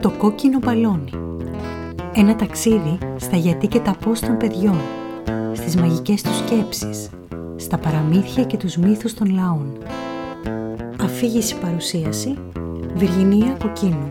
[0.00, 1.10] Το κόκκινο μπαλόνι.
[2.14, 4.80] Ένα ταξίδι στα γιατί και τα πώς των παιδιών,
[5.54, 7.10] στις μαγικές τους σκέψεις,
[7.56, 9.78] στα παραμύθια και τους μύθους των λαών.
[11.00, 12.38] Αφήγηση παρουσίαση
[12.94, 14.08] Βυργινία Κοκκίνου.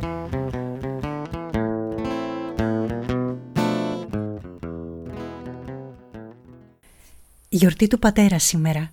[7.49, 8.91] Γιορτή του πατέρα σήμερα.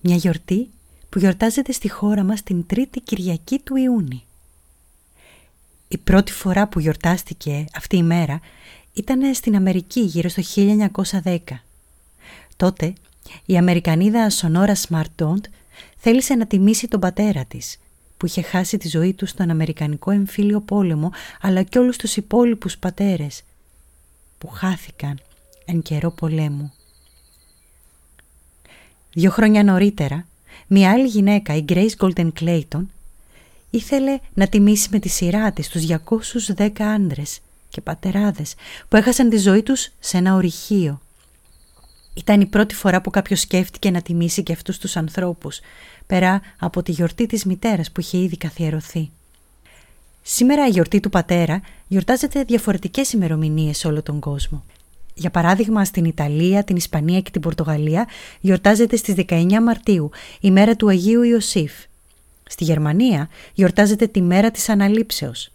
[0.00, 0.70] Μια γιορτή
[1.08, 4.20] που γιορτάζεται στη χώρα μας την τρίτη Κυριακή του Ιούνιου.
[5.92, 8.40] Η πρώτη φορά που γιορτάστηκε αυτή η μέρα
[8.92, 10.42] ήταν στην Αμερική γύρω στο
[11.22, 11.38] 1910.
[12.56, 12.92] Τότε
[13.46, 15.44] η Αμερικανίδα Σονόρα Σμαρτόντ
[15.96, 17.78] θέλησε να τιμήσει τον πατέρα της
[18.16, 22.78] που είχε χάσει τη ζωή του στον Αμερικανικό εμφύλιο πόλεμο αλλά και όλους τους υπόλοιπους
[22.78, 23.42] πατέρες
[24.38, 25.18] που χάθηκαν
[25.64, 26.72] εν καιρό πολέμου.
[29.12, 30.26] Δύο χρόνια νωρίτερα,
[30.66, 32.82] μια άλλη γυναίκα, η Grace Golden Clayton,
[33.70, 35.86] ήθελε να τιμήσει με τη σειρά της τους
[36.56, 38.54] 210 άντρες και πατεράδες
[38.88, 41.00] που έχασαν τη ζωή τους σε ένα ορυχείο.
[42.14, 45.60] Ήταν η πρώτη φορά που κάποιος σκέφτηκε να τιμήσει και αυτούς τους ανθρώπους,
[46.06, 49.10] πέρα από τη γιορτή της μητέρας που είχε ήδη καθιερωθεί.
[50.22, 54.64] Σήμερα η γιορτή του πατέρα γιορτάζεται διαφορετικές ημερομηνίες σε όλο τον κόσμο.
[55.14, 58.08] Για παράδειγμα, στην Ιταλία, την Ισπανία και την Πορτογαλία
[58.40, 61.72] γιορτάζεται στις 19 Μαρτίου, η μέρα του Αγίου Ιωσήφ.
[62.50, 65.50] Στη Γερμανία γιορτάζεται τη μέρα της Αναλήψεως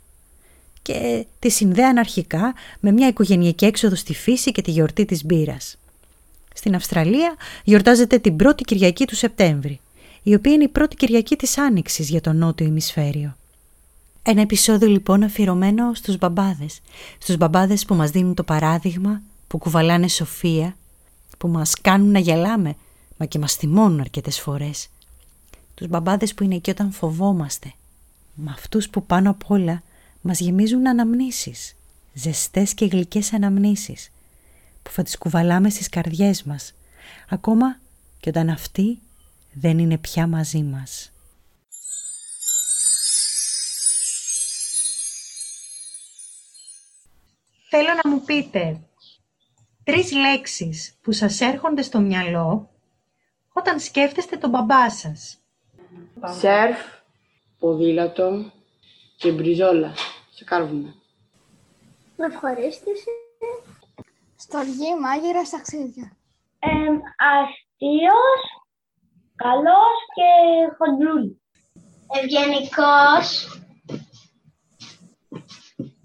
[0.82, 5.78] και τη συνδέαν αρχικά με μια οικογενειακή έξοδο στη φύση και τη γιορτή της μπύρας.
[6.54, 9.80] Στην Αυστραλία γιορτάζεται την πρώτη Κυριακή του Σεπτέμβρη,
[10.24, 13.36] η οποία είναι η πρώτη Κυριακή της Άνοιξης για το νότιο ημισφαίριο.
[14.24, 16.82] Ένα επεισόδιο λοιπόν αφιερωμένο στους μπαμπάδες,
[17.18, 20.76] στους μπαμπάδες που μας δίνουν το παράδειγμα, που κουβαλάνε σοφία,
[21.38, 22.76] που μας κάνουν να γελάμε,
[23.18, 24.90] μα και μας θυμώνουν αρκετές φορές.
[25.76, 27.74] Τους μπαμπάδες που είναι εκεί όταν φοβόμαστε,
[28.34, 29.84] με αυτούς που πάνω απ' όλα
[30.22, 31.76] μας γεμίζουν αναμνήσεις,
[32.14, 34.12] ζεστές και γλυκές αναμνήσεις,
[34.84, 36.74] που θα τις κουβαλάμε στις καρδιές μας,
[37.30, 37.80] ακόμα
[38.20, 39.00] και όταν αυτοί
[39.54, 41.12] δεν είναι πια μαζί μας.
[47.70, 48.80] Θέλω να μου πείτε
[49.84, 52.70] τρεις λέξεις που σας έρχονται στο μυαλό
[53.54, 55.40] όταν σκέφτεστε τον μπαμπά σας.
[56.28, 56.80] Σερφ,
[57.60, 58.52] ποδήλατο
[59.18, 59.94] και μπριζόλα
[60.30, 60.94] σε κάρβουνα.
[62.18, 63.10] Με ευχαρίστηση.
[64.36, 66.18] Στοργή, μάγειρας, ταξίδια.
[66.60, 66.70] Ε,
[67.18, 68.44] αστείος,
[69.36, 70.30] καλός και
[70.78, 71.42] χοντρούλη.
[72.22, 73.60] Ευγενικός,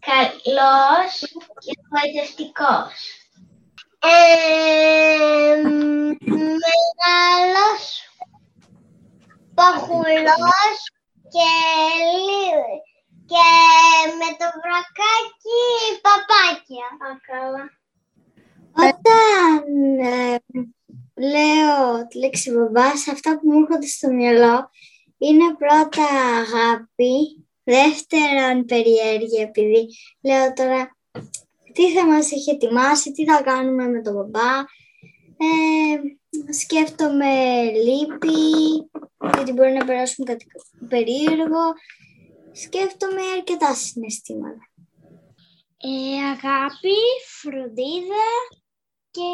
[0.00, 1.19] καλός
[1.58, 2.92] και βοηθευτικός.
[4.02, 5.62] Ε,
[6.66, 8.09] μεγάλος,
[9.60, 10.78] παχουλός
[11.34, 11.50] και
[13.31, 13.50] και
[14.21, 15.62] με το βρακάκι
[16.04, 16.88] παπάκια.
[17.10, 17.65] Ακάλα.
[18.88, 19.59] Όταν
[19.99, 20.37] ε,
[21.31, 24.70] λέω τη λέξη μπαμπάς, αυτά που μου έρχονται στο μυαλό
[25.19, 26.06] είναι πρώτα
[26.43, 29.87] αγάπη, δεύτερον περιέργεια, επειδή
[30.20, 30.97] λέω τώρα
[31.72, 34.59] τι θα μας έχει ετοιμάσει, τι θα κάνουμε με τον μπαμπά.
[35.37, 36.00] Ε,
[36.51, 38.39] σκέφτομαι λύπη,
[39.34, 40.47] γιατί μπορεί να περάσουμε κάτι
[40.89, 41.73] περίεργο.
[42.53, 44.71] Σκέφτομαι αρκετά συναισθήματα.
[45.77, 46.97] Ε, αγάπη,
[47.41, 48.27] φροντίδα
[49.11, 49.31] και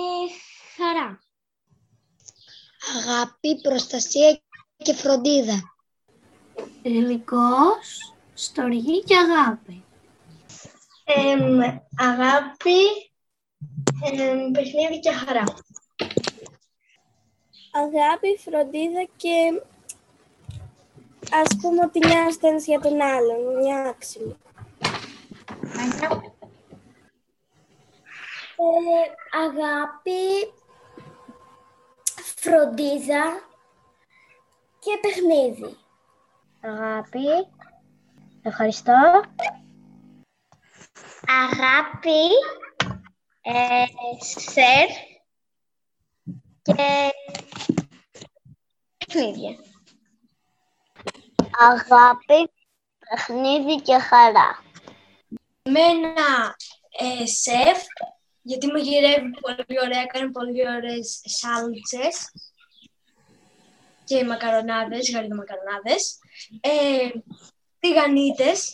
[0.76, 1.20] χαρά.
[2.96, 4.40] Αγάπη, προστασία
[4.76, 5.62] και φροντίδα.
[6.82, 9.84] Ελληνικός, στοργή και αγάπη.
[11.96, 12.80] αγάπη,
[14.04, 15.44] ε, παιχνίδι και χαρά.
[17.76, 19.62] Αγάπη, φροντίδα και
[21.32, 24.36] ας πούμε ότι νοιάζεται για τον άλλον, μια άξιλο.
[28.58, 29.06] Ε,
[29.44, 30.52] αγάπη,
[32.36, 33.48] φροντίδα
[34.78, 35.76] και παιχνίδι.
[36.60, 37.26] Αγάπη,
[38.42, 39.22] ευχαριστώ.
[41.26, 42.28] Αγάπη,
[43.42, 43.84] ε,
[44.18, 44.88] σερ
[46.62, 47.10] και
[49.16, 49.56] παιχνίδια.
[51.58, 52.52] Αγάπη,
[53.08, 54.64] παιχνίδι και χαρά.
[55.62, 56.56] Με ένα
[56.98, 57.82] ε, σεφ
[58.42, 62.30] γιατί μαγειρεύει πολύ ωραία, κάνει πολύ ωραίες σάλτσες
[64.04, 66.18] και μακαρονάδες, γαριδομακαρονάδες,
[66.60, 67.08] ε,
[67.78, 68.70] τηγανίτες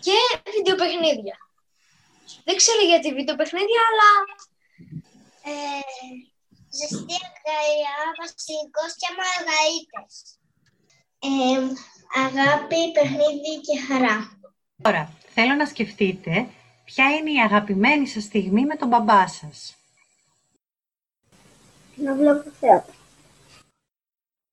[0.00, 1.36] και βιντεοπαιχνίδια.
[2.44, 4.10] Δεν ξέρω γιατί βιντεοπαιχνίδια, αλλά...
[5.42, 6.35] Ε,
[6.78, 10.14] ζεστή αγκαλιά, βασιλικός και μαργαρίτες.
[11.18, 11.58] Ε,
[12.24, 14.16] Αγάπη, παιχνίδι και χαρά.
[14.82, 16.48] Τώρα, θέλω να σκεφτείτε
[16.84, 19.76] ποια είναι η αγαπημένη σας στιγμή με τον μπαμπά σας.
[21.94, 22.94] Να βλέπω θέατρο.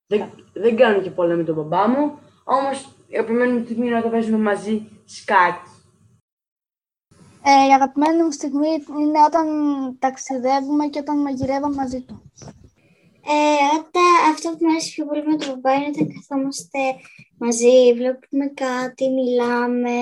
[0.07, 3.97] Δεν, δεν κάνω και πολλά με τον μπαμπά μου, όμως η αγαπημένη μου στιγμή είναι
[3.97, 5.72] όταν παίζουμε μαζί σκάκι.
[7.45, 9.47] Ε, η αγαπημένη μου στιγμή είναι όταν
[9.99, 12.31] ταξιδεύουμε και όταν μαγειρεύω μαζί του.
[13.25, 16.81] Ε, όταν, αυτό που μου αρέσει πιο πολύ με τον μπαμπά είναι όταν καθόμαστε
[17.37, 19.99] μαζί, βλέπουμε κάτι, μιλάμε.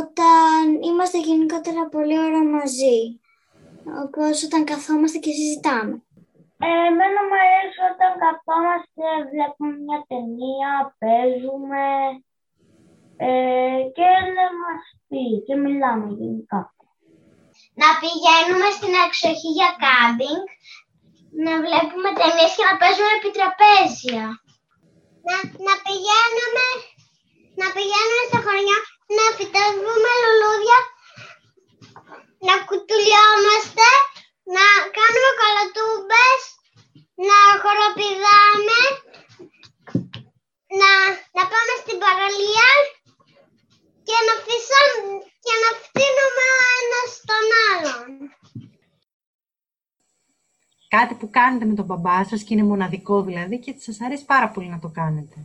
[0.00, 2.98] Όταν είμαστε γενικότερα πολύ ώρα μαζί.
[4.04, 5.94] Όπως όταν καθόμαστε και συζητάμε.
[6.66, 11.84] Ε, εμένα μου αρέσει όταν καθόμαστε, βλέπουμε μια ταινία, παίζουμε
[13.16, 14.70] ε, και λέμε
[15.12, 16.60] αστεί και μιλάμε γενικά.
[17.80, 20.44] Να πηγαίνουμε στην εξοχή για κάμπινγκ,
[21.44, 24.24] να βλέπουμε ταινίες και να παίζουμε επί τραπέζια.
[25.28, 25.36] Να,
[25.66, 26.66] να πηγαίνουμε,
[27.60, 28.78] να πηγαίνουμε στα χωριά,
[29.16, 30.78] να φυτεύουμε λουλούδια,
[32.46, 33.88] να κουτουλιόμαστε,
[34.54, 34.66] να
[34.96, 36.40] κάνουμε κολοτούμπες,
[37.28, 38.80] να χοροπηδάμε,
[40.80, 40.90] να,
[41.36, 42.68] να πάμε στην παραλία
[44.06, 45.12] και να, φυσάμε,
[45.44, 48.08] και να φτύνουμε ο ένας τον άλλον.
[50.88, 54.48] Κάτι που κάνετε με τον μπαμπά σας και είναι μοναδικό δηλαδή και σας αρέσει πάρα
[54.50, 55.36] πολύ να το κάνετε.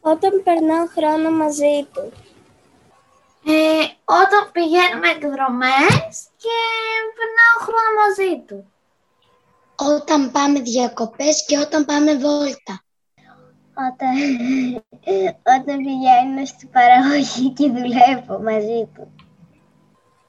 [0.00, 2.12] Όταν περνάω χρόνο μαζί του.
[3.44, 6.56] Ε, όταν πηγαίνουμε εκδρομές και
[7.16, 8.72] περνάω χρόνο μαζί του.
[9.76, 12.84] Όταν πάμε διακοπές και όταν πάμε βόλτα.
[13.86, 14.14] Όταν,
[15.56, 19.14] όταν πηγαίνω στην παραγωγή και δουλεύω μαζί του.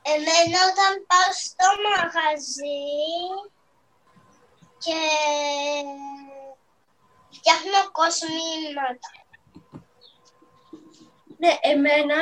[0.01, 2.87] Εμένα όταν πάω στο μαγαζί
[4.83, 4.99] και
[7.35, 9.09] φτιάχνω κοσμήματα.
[11.37, 12.19] Ναι, εμένα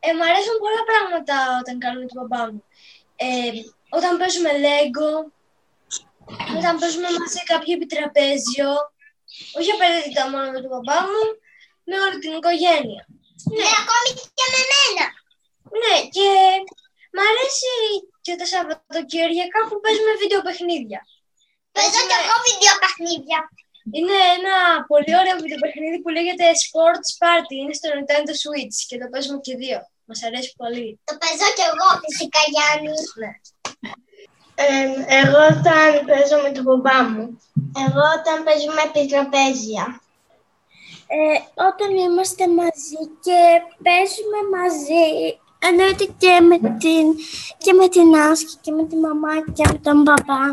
[0.00, 2.64] ε, μου αρέσουν πολλά πράγματα όταν κάνουμε τον μπαμπά μου.
[3.16, 3.50] Ε,
[3.96, 5.10] όταν παίζουμε Lego,
[6.58, 8.70] όταν παίζουμε μαζί κάποιο επιτραπέζιο,
[9.58, 11.22] όχι απαραίτητα μόνο με τον μπαμπά μου,
[11.88, 13.02] με όλη την οικογένεια.
[13.56, 15.06] Ναι, ακόμη και με μένα.
[15.82, 16.28] Ναι, και
[17.14, 17.72] μ' αρέσει
[18.24, 21.00] και τα Σαββατοκύριακα που παίζουμε βίντεο παιχνίδια.
[21.74, 23.40] Παίζω κι εγώ βίντεο παιχνίδια.
[23.96, 24.56] Είναι ένα
[24.90, 27.54] πολύ ωραίο βιντεοπαιχνίδι που λέγεται Sports Party.
[27.60, 29.78] Είναι στο Nintendo Switch και το παίζουμε και δύο.
[30.08, 30.88] Μας αρέσει πολύ.
[31.08, 32.94] Το παίζω κι εγώ φυσικά Γιάννη.
[33.20, 33.32] Ναι.
[35.20, 37.40] Εγώ όταν παίζω με τον μπαμπά μου.
[37.86, 39.84] Εγώ όταν παίζουμε επιτραπέζια.
[41.12, 43.40] Ε, όταν είμαστε μαζί και
[43.84, 45.06] παίζουμε μαζί,
[45.68, 47.04] εννοείται και με την,
[47.58, 50.44] και με την Άσκη και με τη μαμά και με τον παπά.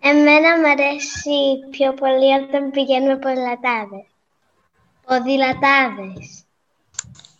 [0.00, 1.38] Εμένα μου αρέσει
[1.70, 4.06] πιο πολύ όταν πηγαίνουμε ποδηλατάδες.
[5.06, 6.44] Ποδηλατάδες.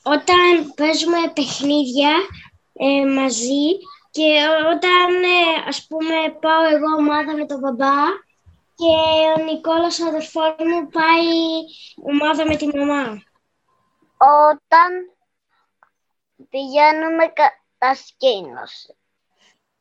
[0.03, 2.13] Όταν παίζουμε παιχνίδια
[2.73, 3.67] ε, μαζί
[4.17, 4.33] και
[4.75, 8.05] όταν ε, ας πούμε πάω εγώ ομάδα με τον μπαμπά
[8.75, 8.95] και
[9.37, 11.35] ο Νικόλας ο αδερφός μου πάει
[12.15, 13.23] ομάδα με τη μαμά.
[14.51, 14.91] Όταν
[16.51, 17.33] πηγαίνουμε
[17.79, 18.97] κατασκήνωση.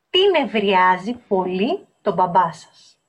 [0.09, 2.99] Τι νευριάζει πολύ τον μπαμπά σας;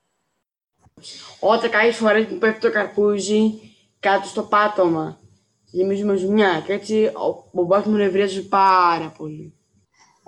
[1.41, 3.61] Όταν κάποιες φορές που πέφτει το καρπούζι
[4.01, 5.19] κάτω στο πάτωμα,
[5.65, 9.56] γεμίζουμε ζουμιά και έτσι ο μπαμπάς μου νευριάζει πάρα πολύ.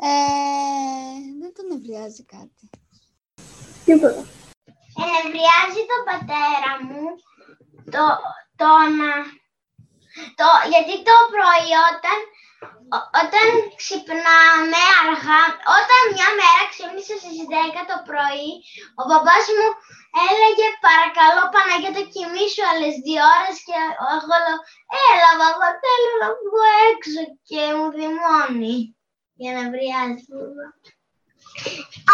[0.00, 0.10] Ε,
[1.40, 2.64] δεν τον νευριάζει κάτι.
[3.84, 4.22] Τίποτα.
[5.04, 7.04] Ενευριάζει τον πατέρα μου
[7.94, 8.04] το,
[8.60, 9.10] το να...
[10.40, 12.18] Το, γιατί το πρωί όταν,
[12.96, 13.46] ο- όταν
[13.80, 15.42] ξυπνάμε αργά,
[15.78, 18.50] όταν μια μέρα ξύπνησα στις 10 το πρωί,
[19.00, 19.68] ο μπαμπάς μου
[20.28, 23.76] έλεγε παρακαλώ Παναγιώτα κοιμήσου άλλες δύο ώρες και
[24.16, 24.58] εγώ λέω
[25.08, 28.76] έλα μπαμπά θέλω να βγω έξω και μου θυμώνει
[29.40, 30.24] για να βριάζει.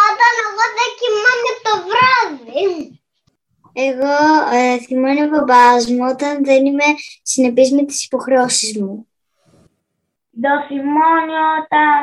[0.06, 2.98] Όταν εγώ δεν κοιμάμαι το βράδυ.
[3.72, 4.16] Εγώ
[4.52, 6.88] ε, θυμάμαι ο μπαμπάς μου όταν δεν είμαι
[7.22, 9.08] συνεπής με τις υποχρεώσεις μου.
[10.42, 12.00] Το θυμώνει όταν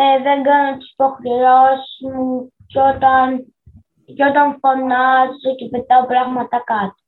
[0.00, 3.26] ε, δεν κάνω τις υποχρεώσεις μου και όταν,
[4.16, 7.02] και όταν φωνάζω και πετάω πράγματα κάτω.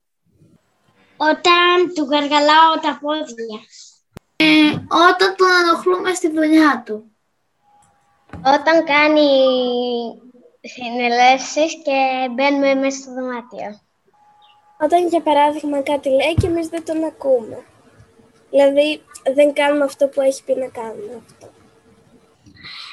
[1.17, 3.59] Όταν του γαργαλάω τα πόδια.
[4.37, 4.71] Ε,
[5.09, 7.11] όταν τον ενοχλούμε στη δουλειά του.
[8.45, 9.29] Όταν κάνει
[10.61, 13.81] συνελεύσεις και μπαίνουμε μέσα στο δωμάτιο.
[14.81, 17.65] Όταν για παράδειγμα κάτι λέει και εμείς δεν τον ακούμε.
[18.51, 19.03] Δηλαδή
[19.35, 21.47] δεν κάνουμε αυτό που έχει πει να κάνουμε αυτό.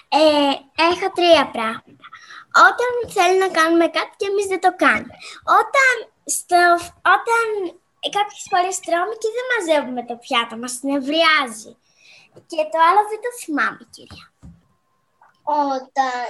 [0.10, 0.52] Ε,
[0.90, 2.06] έχω τρία πράγματα.
[2.70, 5.16] Όταν θέλει να κάνουμε κάτι και εμείς δεν το κάνουμε.
[5.62, 5.94] Όταν,
[6.38, 6.62] στο,
[7.16, 7.46] όταν
[8.18, 11.74] κάποιες φορές τρώμε και δεν μαζεύουμε το πιάτο μας, νευριάζει.
[12.52, 14.26] Και το άλλο δεν το θυμάμαι, κυρία.
[15.50, 16.28] Όταν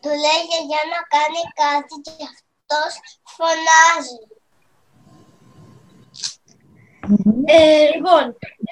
[0.00, 2.92] του λέει για να κάνει κάτι και αυτός
[3.34, 4.20] φωνάζει.
[7.44, 8.24] Ε, λοιπόν,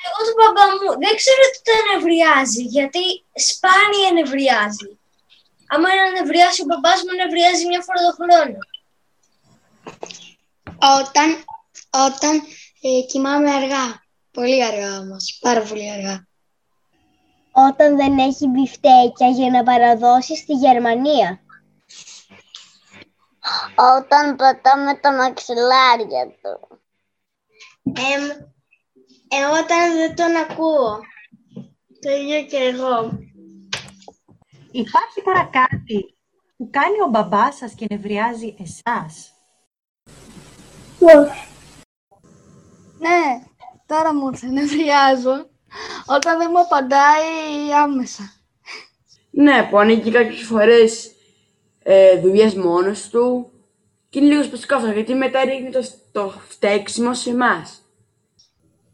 [0.05, 3.05] εγώ του μπαμπά μου δεν ξέρω τι το ενευριάζει, γιατί
[3.49, 4.91] σπάνια ενευριάζει.
[5.73, 8.59] Άμα είναι ενευριάσει ο μπαμπάς μου, ενευριάζει μια φορά το χρόνο.
[11.01, 11.29] Όταν,
[12.09, 12.35] όταν
[12.87, 13.87] ε, κοιμάμαι αργά.
[14.31, 15.39] Πολύ αργά όμως.
[15.41, 16.27] Πάρα πολύ αργά.
[17.57, 21.41] Όταν δεν έχει μπιφτέκια για να παραδώσει στη Γερμανία.
[23.75, 26.79] Όταν πατάμε τα μαξιλάρια του.
[29.29, 31.01] Ε, όταν δεν τον ακούω.
[32.01, 33.19] Το ίδιο και εγώ.
[34.71, 36.15] Υπάρχει τώρα κάτι
[36.57, 39.33] που κάνει ο μπαμπάς σας και νευριάζει εσάς;
[42.99, 43.45] Ναι,
[43.87, 45.54] τώρα μου ήρθε, νευριάζω.
[46.07, 48.23] Όταν δεν μου απαντάει άμεσα.
[49.31, 51.15] Ναι, που ανοίγει κάποιες φορές
[51.83, 53.53] ε, δουλειές μόνος του
[54.09, 55.81] και είναι λίγος σπαστικό αυτό, γιατί μετά ρίχνει το,
[56.13, 57.79] το φταίξιμο σε εμάς.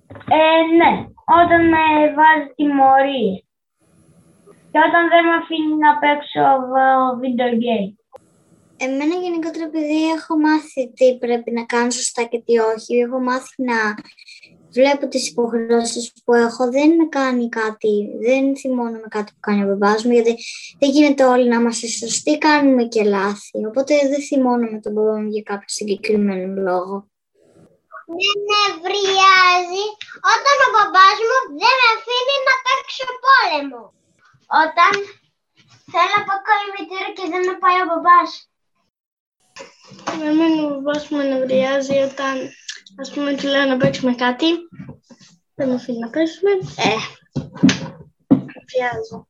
[0.09, 1.07] Ε, ναι,
[1.43, 1.85] όταν με
[2.17, 3.45] βάζει τιμωρίες.
[4.71, 6.45] Και όταν δεν με αφήνει να παίξω
[7.21, 7.93] video game.
[8.77, 13.63] Εμένα γενικότερα επειδή έχω μάθει τι πρέπει να κάνω σωστά και τι όχι, έχω μάθει
[13.63, 13.95] να
[14.73, 17.93] βλέπω τις υποχρεώσεις που έχω, δεν με κάνει κάτι,
[18.27, 20.35] δεν θυμώνω με κάτι που κάνει ο μπαμπάς μου, γιατί
[20.79, 23.59] δεν γίνεται όλοι να είμαστε σωστοί, κάνουμε και λάθη.
[23.69, 26.97] Οπότε δεν θυμώνω με τον μπαμπά μου για κάποιο συγκεκριμένο λόγο.
[28.21, 29.85] Δεν νευριάζει
[30.35, 33.83] όταν ο μπαμπάς μου δεν με αφήνει να παίξω πόλεμο.
[34.65, 34.93] Όταν
[35.93, 38.31] θέλω να πάω κολυμβητήριο και δεν με πάει ο μπαμπάς.
[40.29, 42.35] Εμένα ο μπαμπάς μου νευριάζει όταν,
[42.97, 44.47] ας πούμε, του λέω να παίξουμε κάτι.
[45.55, 46.51] Δεν με αφήνει να παίξουμε.
[46.51, 46.97] Ε,
[48.29, 49.29] νευριάζω.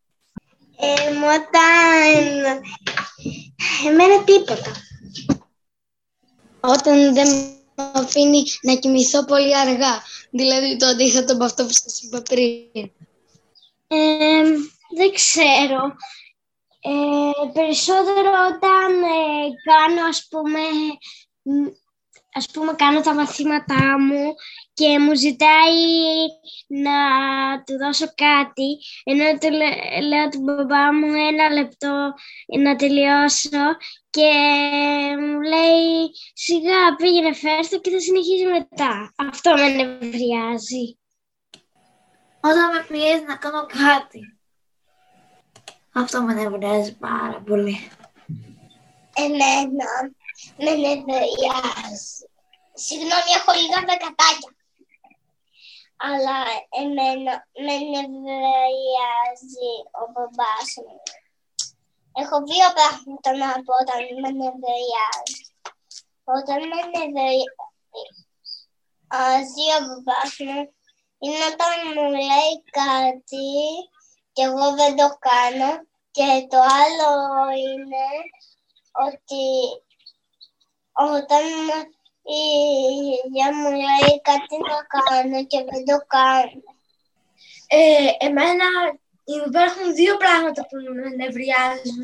[0.76, 2.64] Ε, όταν...
[3.86, 4.72] Εμένα τίποτα.
[6.60, 7.28] Όταν δεν
[7.74, 10.02] με αφήνει να κοιμηθώ πολύ αργά.
[10.30, 12.90] Δηλαδή το αντίθετο από αυτό που σας είπα πριν.
[13.86, 14.42] Ε,
[14.96, 15.96] δεν ξέρω.
[16.82, 20.60] Ε, περισσότερο όταν ε, κάνω, ας πούμε,
[21.42, 21.66] μ,
[22.32, 24.34] ας πούμε, κάνω τα μαθήματά μου
[24.74, 25.82] και μου ζητάει
[26.66, 26.92] να
[27.64, 32.14] του δώσω κάτι, ενώ του λέ- λέω του μπαμπά μου ένα λεπτό
[32.58, 33.76] να τελειώσω
[34.10, 34.30] και
[35.20, 39.12] μου λέει σιγά πήγαινε φέρστο και θα συνεχίσει μετά.
[39.16, 40.98] Αυτό με νευριάζει.
[42.40, 44.38] Όταν με πιέζει να κάνω κάτι.
[45.92, 47.90] Αυτό με νευριάζει πάρα πολύ.
[49.14, 49.84] Εμένα
[50.56, 52.18] με νευριάζει.
[52.84, 54.52] Συγγνώμη, έχω λίγα δεκατάκια.
[56.08, 56.38] Αλλά
[56.80, 57.32] εμένα
[57.66, 59.70] με νευριάζει
[60.00, 60.98] ο μπαμπάς μου.
[62.20, 65.40] Έχω δύο πράγματα να πω όταν με νευριάζει.
[66.36, 67.44] Όταν με νευριάζει
[69.76, 70.60] ο μπαμπάς μου
[71.22, 73.48] είναι όταν μου λέει κάτι
[74.32, 75.70] και εγώ δεν το κάνω
[76.10, 77.10] και το άλλο
[77.66, 78.06] είναι
[79.06, 79.44] ότι
[81.18, 81.44] όταν
[82.22, 82.42] η
[83.04, 86.62] γιαγιά μου λέει κάτι να κάνω και δεν το κάνω.
[87.66, 88.66] Ε, εμένα
[89.46, 92.02] υπάρχουν δύο πράγματα που με νευριάζουν.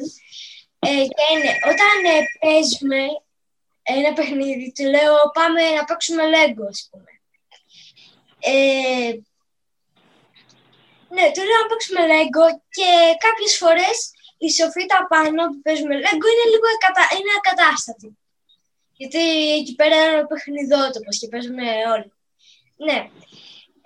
[0.78, 3.00] Ε, και είναι όταν ε, παίζουμε
[3.82, 7.10] ένα παιχνίδι, του λέω πάμε να παίξουμε Lego, ας πούμε.
[8.38, 9.10] Ε,
[11.14, 12.90] ναι, του λέω να παίξουμε Lego και
[13.26, 13.96] κάποιες φορές
[14.46, 17.02] η σοφίτα πάνω που παίζουμε Lego είναι λίγο ακατα...
[17.16, 18.08] είναι ακατάστατη.
[18.96, 22.12] Γιατί εκεί πέρα είναι ο παιχνιδότοπος και παίζουμε όλοι.
[22.76, 22.98] Ναι.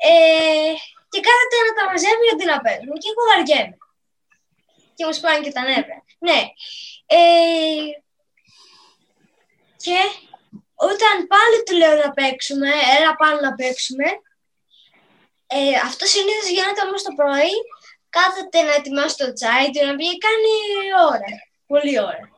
[0.09, 0.73] Ε,
[1.11, 3.77] και κάθεται να τα μαζεύει γιατί να παίζουμε και εγώ βαριέμαι.
[4.95, 5.99] Και μου σπάνε και τα νεύρα.
[6.19, 6.41] Ναι.
[7.07, 7.87] Ε,
[9.85, 9.99] και
[10.75, 14.09] όταν πάλι του λέω να παίξουμε, έλα πάλι να παίξουμε,
[15.47, 17.57] ε, αυτό συνήθως γίνεται όμως το πρωί,
[18.17, 20.55] κάθεται να ετοιμάσει το τσάι του, να βγει, κάνει
[21.11, 21.33] ώρα,
[21.67, 22.30] πολύ ώρα.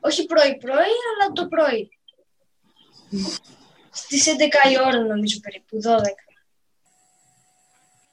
[0.00, 1.88] Όχι πρωί-πρωί, αλλά το πρωί.
[3.90, 6.24] Στις 11 η ώρα νομίζω περίπου, 12.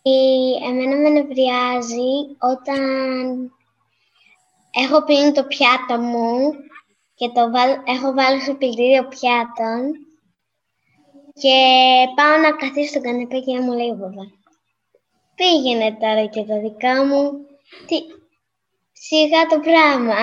[0.01, 2.81] Η- Εμένα με νευριάζει όταν
[4.71, 6.51] έχω πλύνει το πιάτο μου
[7.15, 9.91] και το βάλ- έχω βάλει στο πλυντήριο πιάτων
[11.33, 11.55] και
[12.15, 14.23] πάω να καθίσω στο καναπέ και μου λέει ο μπαμπά.
[15.35, 17.31] Πήγαινε τώρα και τα δικά μου.
[17.87, 17.95] Τι...
[18.91, 20.15] Σιγά το πράγμα.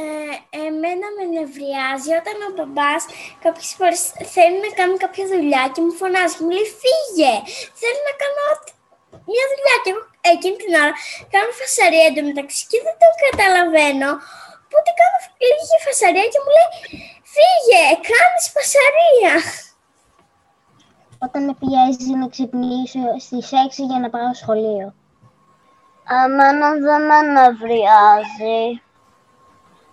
[0.00, 0.34] Ε,
[0.66, 3.02] εμένα με νευριάζει όταν ο μπαμπάς
[3.44, 4.00] κάποιες φορές
[4.34, 7.32] θέλει να κάνει κάποια δουλειά και μου φωνάζει και μου λέει φύγε,
[7.80, 8.44] θέλει να κάνω
[9.30, 10.02] μια δουλειά και εγώ
[10.34, 10.94] εκείνη την ώρα
[11.32, 14.10] κάνω φασαρία εντωμεταξύ και δεν το καταλαβαίνω.
[14.66, 16.70] Οπότε κάνω λίγη φασαρία και μου λέει
[17.34, 19.34] φύγε, κάνεις φασαρία.
[21.24, 23.46] Όταν με πιέζει να ξυπνήσω στις
[23.82, 24.88] 6 για να πάω σχολείο.
[26.20, 28.60] Αμένα δεν με νευριάζει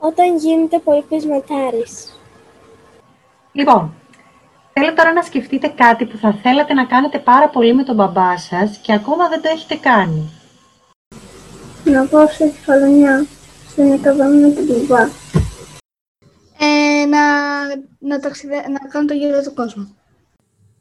[0.05, 2.19] όταν γίνεται πολύ πεισματάρης.
[3.51, 3.93] Λοιπόν,
[4.73, 8.37] θέλω τώρα να σκεφτείτε κάτι που θα θέλατε να κάνετε πάρα πολύ με τον μπαμπά
[8.37, 10.31] σας και ακόμα δεν το έχετε κάνει.
[11.83, 13.25] Να πάω σε Κεφαλονιά,
[13.69, 15.01] στην Ακαδόμη με τον μπαμπά.
[16.59, 17.21] Ε, να,
[17.99, 18.55] να, ταξιδε...
[18.55, 19.97] να κάνω το γύρο του κόσμου.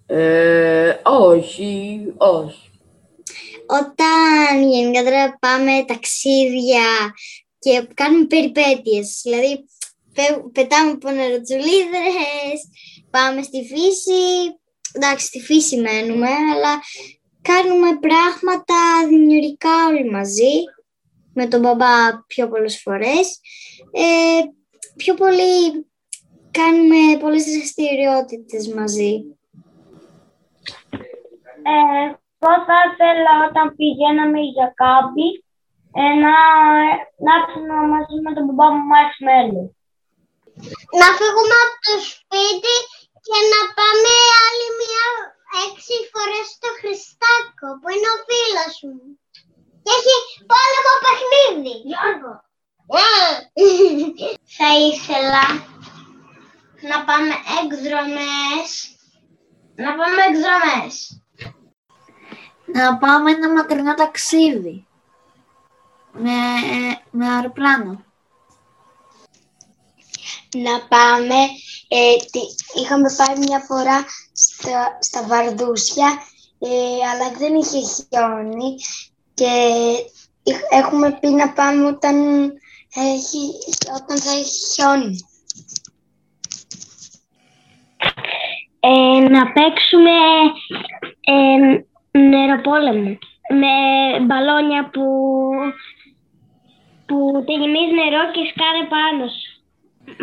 [0.06, 2.70] Ε, όχι, όχι.
[3.66, 6.84] Όταν γενικότερα πάμε ταξίδια
[7.62, 9.20] και κάνουμε περιπέτειες.
[9.22, 9.64] Δηλαδή,
[10.52, 12.58] πετάμε από νεροτσουλίδρες,
[13.10, 14.22] πάμε στη φύση,
[14.92, 16.80] εντάξει, στη φύση μένουμε, αλλά
[17.42, 20.54] κάνουμε πράγματα δημιουργικά όλοι μαζί,
[21.34, 23.40] με τον μπαμπά πιο πολλές φορές.
[23.92, 24.40] Ε,
[24.96, 25.86] πιο πολύ
[26.50, 29.12] κάνουμε πολλές δραστηριότητες μαζί.
[31.62, 32.04] Ε,
[32.38, 35.44] εγώ θα ήθελα όταν πηγαίναμε για κάμπι
[36.00, 36.34] ε, να,
[37.24, 38.84] να έρθουμε μαζί με τον μπαμπά μου
[39.26, 39.64] μέλη.
[41.00, 42.76] Να φύγουμε από το σπίτι
[43.26, 44.10] και να πάμε
[44.44, 45.06] άλλη μία
[45.64, 49.04] έξι φορές στο Χριστάκο, που είναι ο φίλος μου.
[49.82, 50.16] Και έχει
[50.50, 51.74] πόλεμο παιχνίδι.
[51.90, 52.32] Γιώργο.
[54.56, 55.44] Θα ήθελα
[56.90, 58.68] να πάμε εκδρομές.
[59.84, 60.94] Να πάμε εκδρομές.
[62.78, 64.86] Να πάμε ένα μακρινό ταξίδι
[66.12, 66.30] με,
[67.10, 68.04] με αεροπλάνο.
[70.56, 71.34] Να πάμε,
[71.88, 72.14] ε,
[72.74, 76.22] είχαμε πάει μια φορά στα, στα Βαρδούσια,
[76.58, 76.68] ε,
[77.10, 78.74] αλλά δεν είχε χιόνι
[79.34, 79.50] και
[80.70, 82.16] έχουμε πει να πάμε όταν,
[82.94, 83.50] έχει,
[84.00, 85.16] όταν θα έχει χιόνι.
[88.80, 90.10] Ε, να παίξουμε
[91.20, 93.74] ε, νεροπόλεμο με
[94.24, 95.02] μπαλόνια που
[97.12, 99.52] που τη νερό και σκάνε πάνω σου.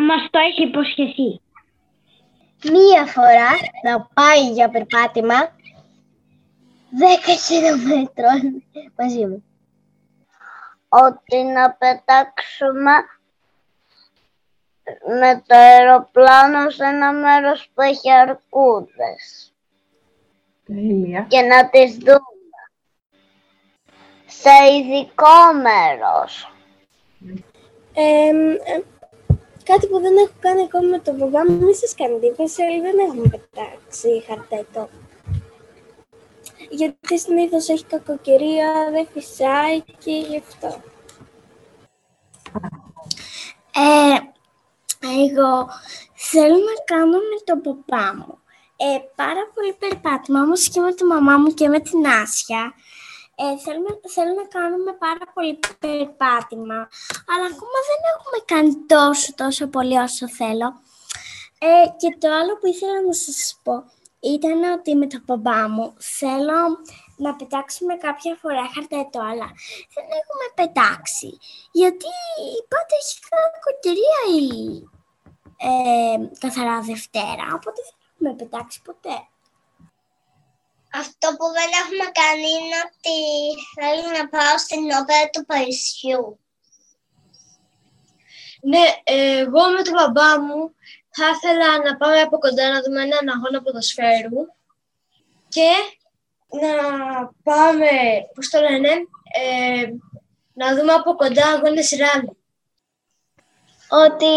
[0.06, 1.40] Μας το έχει υποσχεθεί.
[2.72, 3.50] Μία φορά
[3.82, 5.52] να πάει για περπάτημα 10
[7.46, 8.64] χιλιόμετρων
[8.96, 9.44] μαζί μου.
[10.88, 12.92] Ότι να πετάξουμε
[15.20, 19.54] με το αεροπλάνο σε ένα μέρος που έχει αρκούδες.
[20.64, 21.26] Τέλεια.
[21.28, 22.58] Και να τις δούμε.
[24.26, 26.54] Σε ειδικό μέρος.
[27.92, 28.32] Ε,
[29.64, 32.82] κάτι που δεν έχω κάνει ακόμα με τον μπαμπά μου, μην σας κάνει εντύπωση, αλλά
[32.82, 34.88] δεν έχουμε πετάξει χαρτέτο.
[36.70, 40.82] Γιατί συνήθως έχει κακοκαιρία, δεν φυσάει και γι' αυτό.
[43.74, 44.18] Ε,
[45.24, 45.68] εγώ
[46.14, 48.40] θέλω να κάνω με τον παπά μου
[48.82, 52.74] ε, πάρα πολύ περπάτημα, όμως και με τη μαμά μου και με την Άσια.
[53.42, 56.78] Ε, θέλουμε, θέλω να κάνουμε πάρα πολύ περπάτημα,
[57.30, 60.68] αλλά ακόμα δεν έχουμε κάνει τόσο, τόσο πολύ όσο θέλω.
[61.58, 63.74] Ε, και το άλλο που ήθελα να σας πω
[64.20, 66.60] ήταν ότι με το μπαμπά μου θέλω
[67.16, 69.48] να πετάξουμε κάποια φορά χαρτέτο, αλλά
[69.94, 71.38] δεν έχουμε πετάξει.
[71.72, 72.12] Γιατί
[72.72, 74.48] πάντα έχει κακοκαιρία η
[75.68, 79.16] ε, καθαρά Δευτέρα, οπότε δεν έχουμε πετάξει ποτέ.
[80.94, 83.16] Αυτό που δεν έχουμε κάνει είναι ότι
[83.76, 86.38] θέλω να πάω στην όπερα του Παρισιού.
[88.62, 90.74] Ναι, εγώ με τον μπαμπά μου
[91.10, 94.42] θα ήθελα να πάμε από κοντά να δούμε έναν αγώνα ποδοσφαίρου
[95.48, 95.70] και
[96.60, 96.72] να
[97.42, 97.90] πάμε,
[98.34, 98.88] πώς το λένε,
[99.40, 99.86] ε,
[100.52, 102.36] να δούμε από κοντά αγώνες ράλι.
[104.04, 104.34] Ότι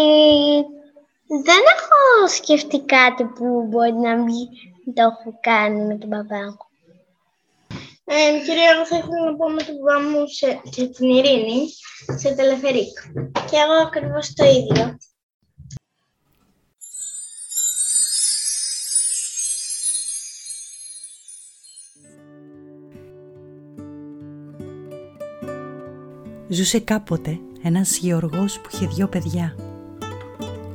[1.44, 4.48] δεν έχω σκεφτεί κάτι που μπορεί να μην
[4.94, 6.56] το έχω κάνει με τον μπαμπά μου.
[8.04, 11.68] Ε, κυρία, εγώ θα ήθελα να πω με τον μπαμπά μου σε, σε την Ειρήνη,
[12.16, 12.98] σε τελεφερίκ.
[13.50, 14.96] Και εγώ ακριβώς το ίδιο.
[26.48, 29.56] Ζούσε κάποτε ένας γεωργός που είχε δυο παιδιά.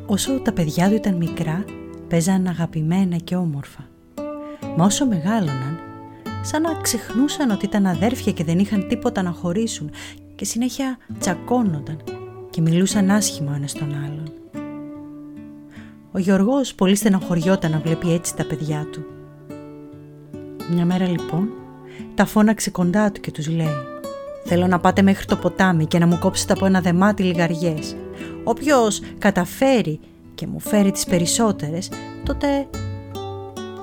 [0.06, 1.65] Όσο τα παιδιά του ήταν μικρά,
[2.08, 3.88] παίζαν αγαπημένα και όμορφα.
[4.77, 5.79] Μα όσο μεγάλωναν,
[6.41, 9.91] σαν να ξεχνούσαν ότι ήταν αδέρφια και δεν είχαν τίποτα να χωρίσουν
[10.36, 12.13] και συνέχεια τσακώνονταν και
[12.49, 14.32] και μιλούσαν άσχημα ο ένας τον άλλον.
[16.12, 19.05] Ο Γιώργος πολύ στενοχωριόταν να βλέπει έτσι τα παιδιά του.
[20.71, 21.49] Μια μέρα λοιπόν
[22.15, 23.75] τα φώναξε κοντά του και τους λέει
[24.45, 27.95] «Θέλω να πάτε μέχρι το ποτάμι και να μου κόψετε από ένα δεμάτι λιγαριές.
[28.43, 29.99] Όποιος καταφέρει
[30.36, 31.89] και μου φέρει τις περισσότερες,
[32.23, 32.67] τότε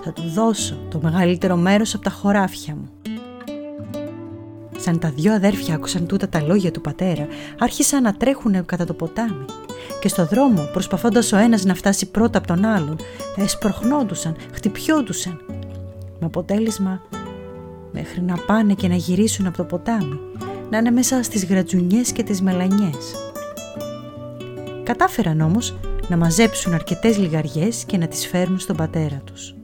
[0.06, 2.88] θα του δώσω το μεγαλύτερο μέρος από τα χωράφια μου».
[4.76, 7.26] Σαν τα δυο αδέρφια άκουσαν τούτα τα λόγια του πατέρα,
[7.58, 9.44] άρχισαν να τρέχουν κατά το ποτάμι
[10.00, 12.96] και στο δρόμο προσπαθώντας ο ένας να φτάσει πρώτα από τον άλλον,
[13.36, 15.40] εσπροχνόντουσαν, χτυπιόντουσαν.
[16.20, 17.02] Με αποτέλεσμα
[17.92, 20.18] μέχρι να πάνε και να γυρίσουν από το ποτάμι,
[20.70, 23.14] να είναι μέσα στις γρατζουνιές και τις μελανιές.
[24.82, 25.76] Κατάφεραν όμως
[26.08, 29.54] να μαζέψουν αρκετές λιγαριές και να τις φέρουν στον πατέρα τους.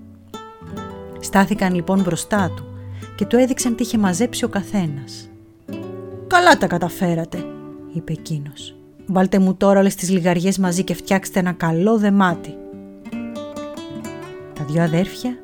[1.22, 2.64] Στάθηκαν λοιπόν μπροστά του
[3.16, 5.28] και του έδειξαν τι είχε μαζέψει ο καθένας.
[6.26, 7.44] «Καλά τα καταφέρατε»,
[7.92, 8.74] είπε εκείνος.
[9.06, 12.54] «Βάλτε μου τώρα όλες τις λιγαριές μαζί και φτιάξτε ένα καλό δεμάτι».
[14.54, 15.38] Τα δυο αδέρφια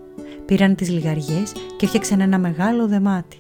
[0.44, 3.38] πήραν τις λιγαριές και έφτιαξαν ένα μεγάλο δεμάτι.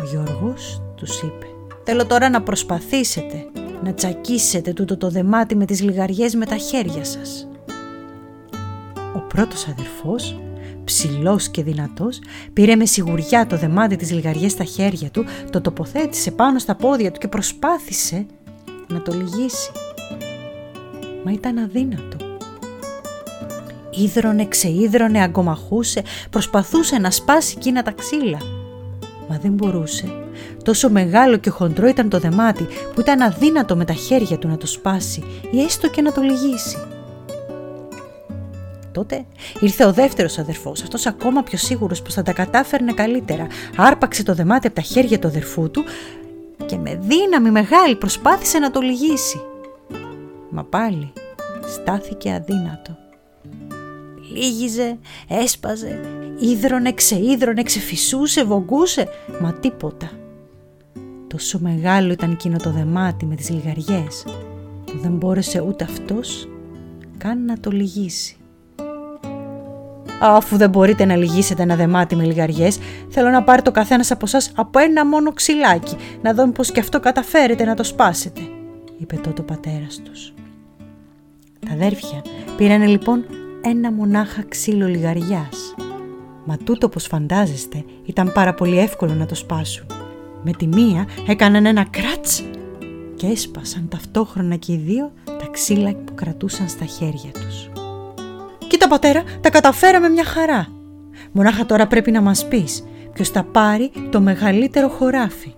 [0.00, 1.46] Ο Γιώργος τους είπε
[1.84, 3.46] «Θέλω τώρα να προσπαθήσετε
[3.84, 7.48] να τσακίσετε τούτο το δεμάτι με τις λιγαριές με τα χέρια σας».
[9.14, 10.40] Ο πρώτος αδερφός,
[10.88, 12.18] ψηλός και δυνατός,
[12.52, 17.10] πήρε με σιγουριά το δεμάτι της λιγαριές στα χέρια του, το τοποθέτησε πάνω στα πόδια
[17.10, 18.26] του και προσπάθησε
[18.88, 19.70] να το λυγίσει.
[21.24, 22.16] Μα ήταν αδύνατο.
[23.90, 28.38] Ήδρωνε, ξείδρωνε, αγκομαχούσε, προσπαθούσε να σπάσει εκείνα τα ξύλα.
[29.28, 30.12] Μα δεν μπορούσε.
[30.62, 34.56] Τόσο μεγάλο και χοντρό ήταν το δεμάτι που ήταν αδύνατο με τα χέρια του να
[34.56, 36.76] το σπάσει ή έστω και να το λυγίσει.
[38.98, 39.24] Τότε
[39.60, 43.46] ήρθε ο δεύτερος αδερφός, αυτός ακόμα πιο σίγουρος πως θα τα κατάφερνε καλύτερα.
[43.76, 45.84] Άρπαξε το δεμάτι από τα χέρια του αδερφού του
[46.66, 49.40] και με δύναμη μεγάλη προσπάθησε να το λυγίσει.
[50.50, 51.12] Μα πάλι
[51.66, 52.96] στάθηκε αδύνατο
[54.32, 56.00] λίγιζε, έσπαζε,
[56.38, 59.08] ίδρωνε, ξείδρωνε, ξεφυσούσε, βογκούσε,
[59.40, 60.10] μα τίποτα.
[61.26, 64.24] Τόσο μεγάλο ήταν εκείνο το δεμάτι με τις λιγαριές
[64.84, 66.48] που δεν μπόρεσε ούτε αυτός
[67.18, 68.37] καν να το λυγίσει.
[70.20, 72.78] Αφού δεν μπορείτε να λυγίσετε ένα δεμάτι με λιγαριές,
[73.08, 76.80] θέλω να πάρει το καθένας από εσάς από ένα μόνο ξυλάκι, να δω πως και
[76.80, 78.40] αυτό καταφέρετε να το σπάσετε,
[78.98, 80.32] είπε τότε ο πατέρας τους.
[81.66, 82.22] Τα αδέρφια
[82.56, 83.24] πήρανε λοιπόν
[83.60, 85.74] ένα μονάχα ξύλο λιγαριάς.
[86.44, 89.86] Μα τούτο όπως φαντάζεστε ήταν πάρα πολύ εύκολο να το σπάσουν.
[90.42, 92.44] Με τη μία έκαναν ένα κράτς
[93.16, 97.67] και έσπασαν ταυτόχρονα και οι δύο τα ξύλα που κρατούσαν στα χέρια τους.
[98.68, 100.66] «Κοίτα πατέρα, τα καταφέραμε μια χαρά.
[101.32, 105.54] Μονάχα τώρα πρέπει να μας πεις ποιος θα πάρει το μεγαλύτερο χωράφι»,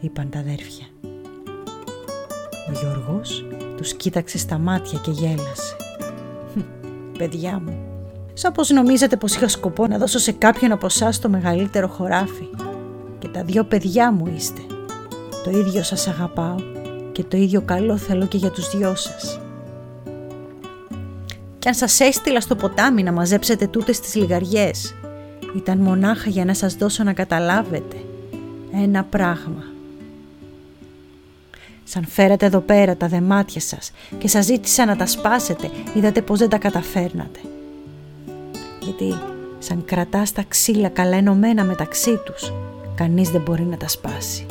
[0.00, 0.86] είπαν τα αδέρφια.
[2.68, 3.44] Ο Γιώργος
[3.76, 5.76] τους κοίταξε στα μάτια και γέλασε
[7.22, 7.76] παιδιά μου.
[8.32, 12.48] Σαν πως νομίζετε πως είχα σκοπό να δώσω σε κάποιον από εσάς το μεγαλύτερο χωράφι.
[13.18, 14.60] Και τα δυο παιδιά μου είστε.
[15.44, 16.54] Το ίδιο σας αγαπάω
[17.12, 19.41] και το ίδιο καλό θέλω και για τους δυο σας.
[21.62, 24.94] Κι αν σας έστειλα στο ποτάμι να μαζέψετε τούτες τις λιγαριές,
[25.56, 27.96] ήταν μονάχα για να σας δώσω να καταλάβετε
[28.72, 29.64] ένα πράγμα.
[31.84, 36.38] Σαν φέρατε εδώ πέρα τα δεμάτια σας και σας ζήτησα να τα σπάσετε, είδατε πως
[36.38, 37.40] δεν τα καταφέρνατε.
[38.80, 39.14] Γιατί
[39.58, 42.52] σαν κρατάς τα ξύλα καλά ενωμένα μεταξύ τους,
[42.94, 44.46] κανείς δεν μπορεί να τα σπάσει.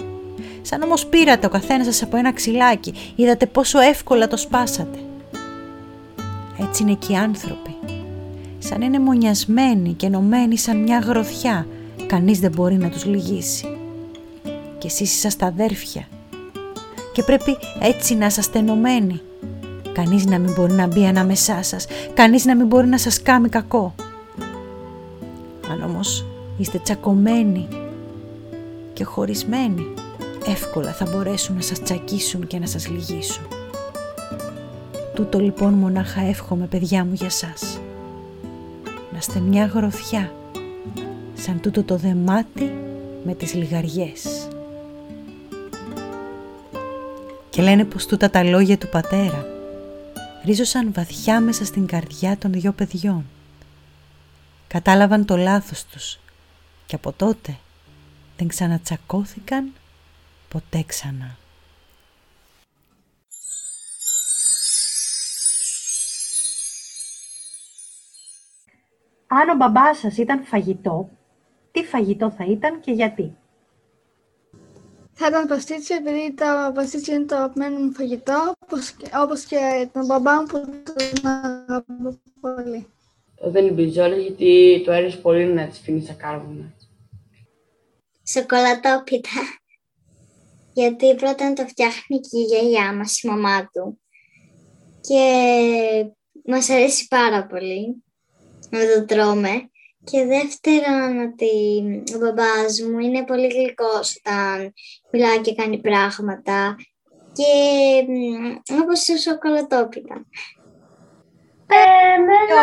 [0.62, 5.00] Σαν όμως πήρατε ο καθένας σας από ένα ξυλάκι, είδατε πόσο εύκολα το σπάσατε.
[6.62, 7.76] Έτσι είναι και οι άνθρωποι.
[8.60, 11.68] Σαν είναι μονιασμένοι και ενωμένοι σαν μια γροθιά,
[12.08, 13.78] κανείς δεν μπορεί να τους λυγίσει.
[14.78, 16.08] Και εσείς είσαστε αδέρφια
[17.14, 19.22] και πρέπει έτσι να είσαστε ενωμένοι.
[19.94, 23.50] Κανείς να μην μπορεί να μπει ανάμεσά σας, κανείς να μην μπορεί να σας κάνει
[23.50, 23.96] κακό.
[25.72, 26.26] Αν όμως
[26.58, 27.68] είστε τσακωμένοι
[28.94, 29.94] και χωρισμένοι,
[30.46, 33.61] εύκολα θα μπορέσουν να σας τσακίσουν και να σας λυγίσουν.
[35.14, 37.80] Τούτο λοιπόν μονάχα εύχομαι παιδιά μου για σας.
[39.12, 40.32] Να είστε μια γροθιά,
[41.34, 42.74] σαν τούτο το δεμάτι
[43.26, 44.48] με τις λιγαριές
[47.50, 49.46] και λένε πως τούτα τα λόγια του πατέρα
[50.46, 53.26] ρίζωσαν βαθιά μέσα στην καρδιά των δυο παιδιών.
[54.68, 56.20] Κατάλαβαν το λάθος τους
[56.86, 57.58] και από τότε
[58.38, 59.72] δεν ξανατσακώθηκαν
[60.50, 61.38] ποτέ ξανά.
[69.34, 71.10] Αν ο μπαμπάς σας ήταν φαγητό,
[71.72, 73.36] τι φαγητό θα ήταν και γιατί;
[75.12, 79.90] Θα ήταν παστίτσιο επειδή τα παστίτσια είναι το αγαπημένο μου φαγητό, όπως και, όπως και
[79.94, 82.88] τον μπαμπά μου που τον αγαπώ πολύ.
[83.44, 86.74] Δεν είναι μπιζόλα γιατί το αρέσει πολύ να τις φύνει στα κάρβουνα.
[88.24, 89.30] Σοκολατόπιτα.
[90.74, 94.00] Γιατί πρώτα το φτιάχνει και η γιαγιά μας, η μαμά του.
[95.02, 95.24] Και
[96.46, 98.04] μας αρέσει πάρα πολύ
[98.72, 99.70] να το τρώμε.
[100.04, 101.54] Και δεύτερον ότι
[102.16, 104.74] ο μπαμπάς μου είναι πολύ γλυκός όταν
[105.12, 106.76] μιλάει και κάνει πράγματα
[107.34, 107.54] και
[108.08, 110.26] μ, όπως το σοκολατόπιτα.
[111.68, 112.62] Εμένα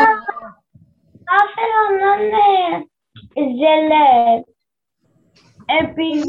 [1.25, 2.87] θα ήθελα να είναι
[3.35, 4.43] ζελέ.
[5.81, 6.23] Επειδή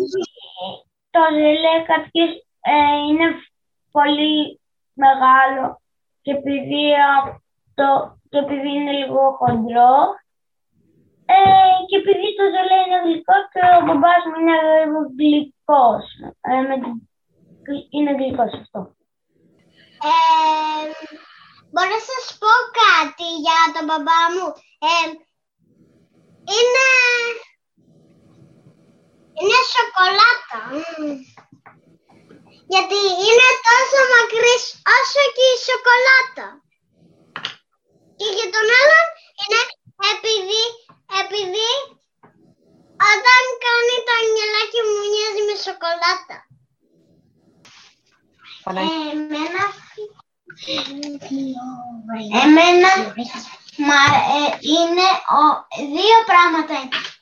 [1.09, 2.29] το ζελέ κάποιες
[2.61, 3.25] ε, είναι
[3.91, 4.59] πολύ
[4.93, 5.81] μεγάλο
[6.21, 9.95] και επειδή, αυτό, και επειδή είναι λίγο χοντρό
[11.35, 16.03] ε, και επειδή το ζελέ είναι γλυκό και ο μπαμπάς μου είναι λίγο γλυκός.
[16.49, 17.01] Ε, με την-
[17.95, 18.79] είναι γλυκός αυτό.
[20.09, 20.83] Ε,
[21.71, 22.51] μπορώ να σας πω
[22.83, 24.47] κάτι για τον μπαμπά μου;
[24.89, 25.05] Ε,
[26.57, 26.87] είναι...
[29.41, 30.59] Είναι σοκολάτα.
[30.71, 31.17] Μμμ.
[32.73, 34.63] Γιατί είναι τόσο μακρύς
[34.97, 36.47] όσο και η σοκολάτα.
[38.19, 39.05] Και για τον άλλον
[39.41, 39.61] είναι
[40.13, 40.63] επειδή,
[41.23, 41.71] επειδή
[43.11, 46.37] όταν κάνει το αγγελάκι μου μοιάζει με σοκολάτα.
[49.11, 49.63] Εμένα
[52.43, 52.91] Εμένα
[53.87, 54.01] μα,
[54.37, 55.41] ε, είναι ο,
[55.95, 56.75] δύο πράγματα.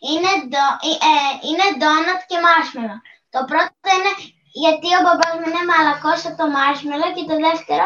[0.09, 2.95] Είναι, ντο, ε, ε, είναι ντόνατ και μάρσμελο.
[3.33, 4.13] Το πρώτο είναι
[4.63, 7.85] γιατί ο μπαμπάς μου είναι μαλακός από το μάρσμελο και το δεύτερο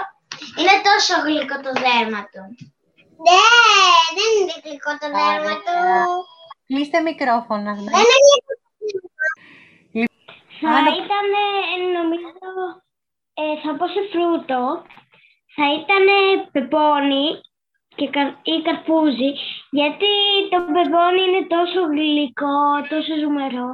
[0.59, 2.43] είναι τόσο γλυκό το δέρμα του.
[3.25, 3.41] Ναι,
[4.17, 5.75] δεν είναι γλυκό το δέρμα του.
[6.67, 7.71] Κλείστε μικρόφωνα.
[7.73, 8.53] Δεν είναι γλυκό.
[10.63, 10.69] Θα
[11.01, 11.27] ήταν,
[11.97, 12.29] νομίζω,
[13.41, 14.61] ε, θα πω σε φρούτο,
[15.55, 16.05] θα ήταν
[16.51, 17.25] πεπόνι
[17.95, 19.31] και κα- ή καρπούζι,
[19.79, 20.09] γιατί
[20.51, 22.59] το πεπόνι είναι τόσο γλυκό,
[22.91, 23.69] τόσο ζουμερό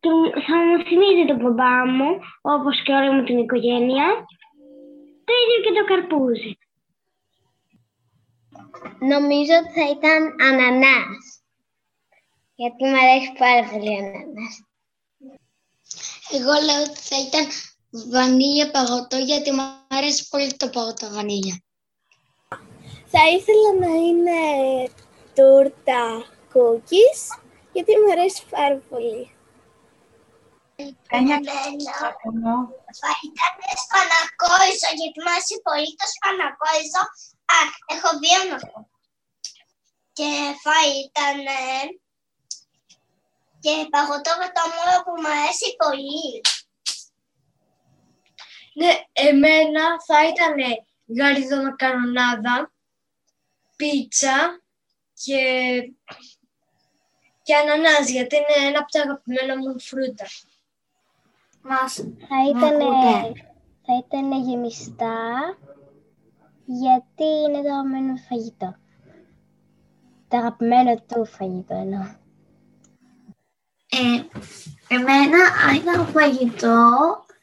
[0.00, 2.10] και μου- θα μου θυμίζει τον μπαμπά μου,
[2.54, 4.06] όπως και όλη μου την οικογένεια,
[5.26, 6.57] το ίδιο και το καρπούζι.
[8.98, 11.42] Νομίζω ότι θα ήταν ανανάς.
[12.54, 14.54] Γιατί μου αρέσει πάρα πολύ ο ανανάς.
[16.30, 17.46] Εγώ λέω ότι θα ήταν
[17.90, 21.62] βανίλια παγωτό γιατί μου αρέσει πολύ το παγωτό βανίλια.
[23.10, 24.40] Θα ήθελα να είναι
[25.34, 26.02] τούρτα
[26.52, 27.20] cookies,
[27.72, 29.30] γιατί μου αρέσει πάρα πολύ.
[31.18, 31.36] Ένα
[33.00, 37.02] Θα ήταν σπανακόιζο, γιατί μου αρέσει πολύ το σπανακόιζο.
[37.56, 37.58] Α,
[37.94, 38.88] έχω δύο να πω.
[40.12, 40.30] Και
[40.62, 41.80] θα ήταν ε,
[43.60, 46.40] και παγωτό με το μόρο που μου αρέσει πολύ.
[48.78, 50.54] Ναι, εμένα θα ήταν
[51.16, 52.72] γαρίδο μακαρονάδα,
[53.76, 54.62] πίτσα
[55.24, 55.42] και,
[57.42, 60.26] και ανανάς, γιατί είναι ένα από τα αγαπημένα μου φρούτα.
[61.62, 61.94] Μας
[62.28, 63.46] Θα ήταν, ακούτε;
[63.86, 65.16] θα ήταν γεμιστά,
[66.70, 68.76] γιατί είναι το αγαπημένο μου φαγητό.
[70.28, 72.16] Το αγαπημένο του φαγητό εννοώ.
[73.88, 74.22] Ε,
[74.94, 76.88] εμένα, αν ήταν φαγητό,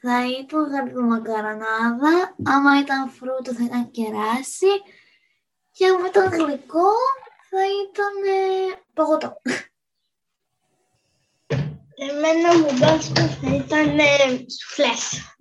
[0.01, 2.35] θα ήταν γαριδομακαρονάδα.
[2.43, 4.73] Άμα ήταν φρούτο, θα ήταν κεράσι.
[5.71, 6.91] Και άμα ήταν γλυκό,
[7.49, 9.41] θα ήταν ε, παγωτό.
[11.95, 13.99] Εμένα μου μπάσκετ θα ήταν
[14.59, 15.35] σουφλές.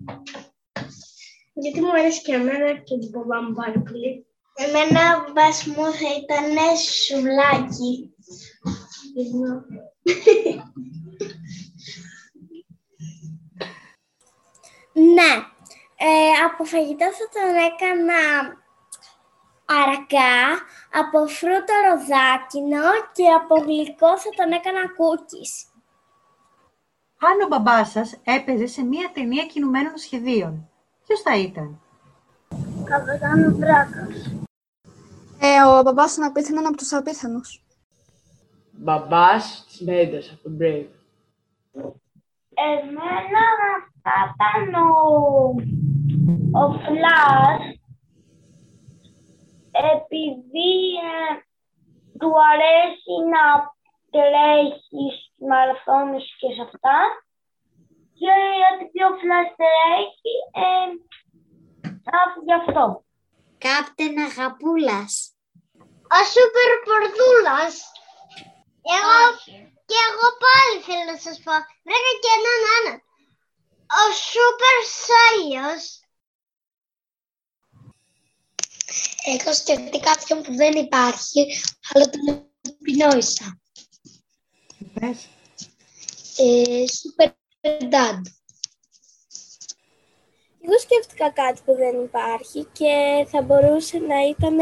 [1.54, 4.26] Γιατί μου αρέσει και εμένα και την μπαμπά μου πάρα πολύ.
[4.54, 8.14] Εμένα μπας μου θα ήταν σουβλάκι.
[14.92, 15.32] Ναι,
[15.96, 18.22] ε, από φαγητό θα τον έκανα
[19.64, 20.36] αρακά,
[20.92, 25.68] από φρούτο ροδάκινο και από γλυκό θα τον έκανα κούκκις.
[27.18, 30.70] Αν ο μπαμπάς σας έπαιζε σε μία ταινία κινουμένων σχεδίων,
[31.06, 31.80] ποιος θα ήταν;
[32.84, 34.44] Καπετάνο Βράκος.
[35.40, 37.64] Ε, ο μπαμπάς είναι απίθανον από τους απίθανους.
[38.72, 40.88] Μπαμπάς της Μέντας από το Brave.
[42.54, 43.44] Εμένα
[44.02, 45.54] θα ήταν ο,
[46.52, 47.74] ο Φλάς
[49.70, 50.72] επειδή
[51.10, 51.40] ε,
[52.18, 53.44] του αρέσει να
[54.14, 55.14] τρέχεις στις
[55.48, 56.98] μαραθώνες και σε αυτά
[58.18, 58.34] και
[58.70, 60.88] ότι πιο Φλάς τρέχει ε,
[62.16, 62.84] α, γι' αυτό.
[63.64, 65.12] Κάπτεν Αγαπούλας.
[66.16, 67.74] Ο Σούπερ Πορδούλας.
[68.96, 69.18] Εγώ,
[69.88, 71.54] και εγώ πάλι θέλω να σας πω.
[71.86, 72.98] Βρήκα και έναν άλλον.
[74.00, 75.84] Ο Σούπερ Σάιος.
[79.34, 81.40] Έχω σκεφτεί κάποιον που δεν υπάρχει,
[81.92, 83.60] αλλά τον επινόησα.
[84.94, 85.28] Πες;
[86.36, 87.30] Ε, Super
[87.64, 88.20] Dad.
[90.64, 92.94] Εγώ σκέφτηκα κάτι που δεν υπάρχει και
[93.30, 94.56] θα μπορούσε να ήταν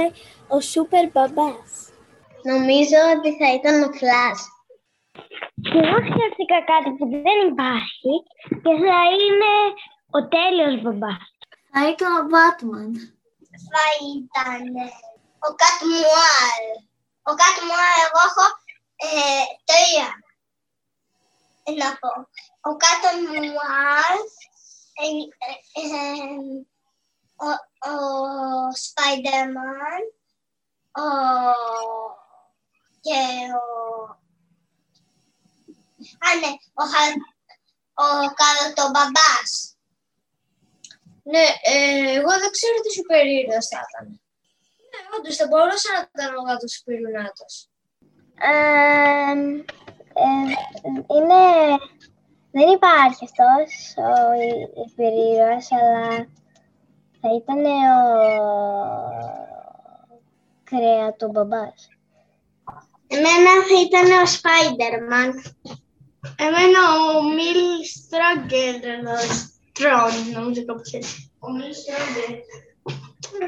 [0.48, 1.70] ο σούπερ μπαμπάς.
[2.42, 4.42] Νομίζω ότι θα ήταν ο Flash.
[5.70, 8.14] Και εγώ σκέφτηκα κάτι που δεν υπάρχει
[8.62, 9.52] και θα είναι
[10.16, 11.24] ο τέλειος μπαμπάς.
[11.72, 12.92] Θα ήταν ο Batman.
[13.72, 14.62] Θα ήταν
[15.46, 16.64] ο Κατμουάλ.
[17.30, 18.44] Ο Κατμουάλ εγώ έχω
[19.06, 20.08] ε, τρία.
[21.62, 22.08] Ε, να πω.
[22.70, 24.18] Ο Κατμουάλ,
[25.02, 25.06] ε,
[25.48, 26.32] ε, ε,
[27.46, 27.48] ο,
[27.90, 27.94] ο
[28.84, 30.04] Spider-Man,
[31.02, 31.06] ο,
[33.00, 33.20] και
[33.62, 33.64] ο...
[36.26, 37.30] Α, ναι, ο, Χα-
[37.94, 39.76] ο Καροτομπαμπάς.
[41.22, 44.20] Ναι, ε, εγώ δεν ξέρω τι σούπερ ήρωας θα ήταν.
[44.90, 47.68] Ναι, όντως θα μπορούσε να ήταν ο γάτος Σπυρουνάτος.
[50.14, 51.42] Ε, ε, είναι...
[52.54, 54.10] Δεν υπάρχει αυτός ο
[54.86, 56.26] υπερήρωας, αλλά
[57.20, 58.02] θα ήταν ο
[60.64, 61.88] κρεατομπαμπάς.
[63.06, 65.32] Εμένα θα ήταν ο Spider-Man.
[66.36, 66.78] Εμένα
[67.16, 68.80] ο Μιλ Στράγκερ,
[69.72, 71.32] Τρόν, νομίζω κάπως έτσι.
[71.38, 72.38] Ο Μιλ Στράγκερ.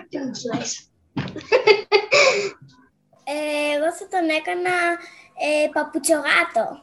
[0.08, 0.88] Τι μου τους λες.
[3.24, 4.70] Ε, εγώ θα τον έκανα
[5.34, 6.82] ε, παπουτσογάτο.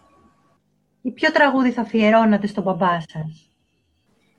[1.01, 3.49] Ή ποιο τραγούδι θα αφιερώνατε στον μπαμπά σας;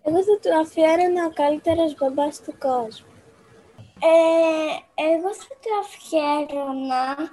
[0.03, 3.07] Εγώ θα του αφιέρωνα ο καλύτερος μπαμπάς του κόσμου.
[4.05, 7.31] Ε, εγώ θα του αφιέρωνα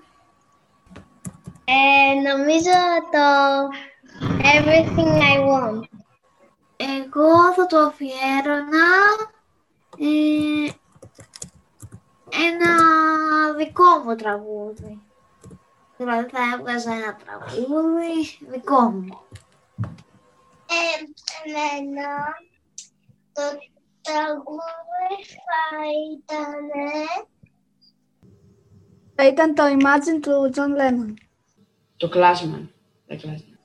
[1.65, 2.79] Ε, νομίζω
[3.11, 3.27] το
[4.55, 5.83] Everything I Want.
[6.75, 8.87] Εγώ θα το αφιέρωνα
[9.99, 10.71] ε,
[12.47, 12.73] ένα
[13.57, 15.01] δικό μου τραγούδι.
[15.99, 19.19] Δηλαδή θα έβγαζα ένα τραγούδι δικό μου.
[20.69, 20.95] Ε,
[21.43, 22.09] εμένα
[23.33, 23.41] το
[24.01, 25.15] τραγούδι
[25.47, 25.61] θα
[26.13, 26.69] ήταν
[29.15, 31.13] Θα ήταν το Imagine του John Lennon.
[31.97, 32.67] Το Classman.
[33.07, 33.57] The Classman.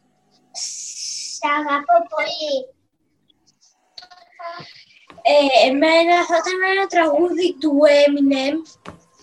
[0.52, 2.54] «Σ' αγαπώ πολύ».
[5.22, 8.54] Ε, εμένα θα ήταν ένα τραγούδι του Eminem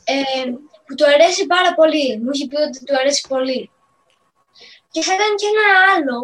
[0.03, 0.53] ε,
[0.91, 2.07] που του αρέσει πάρα πολύ.
[2.21, 3.71] Μου έχει πει ότι του αρέσει πολύ.
[4.91, 6.17] Και θα ήταν και ένα άλλο.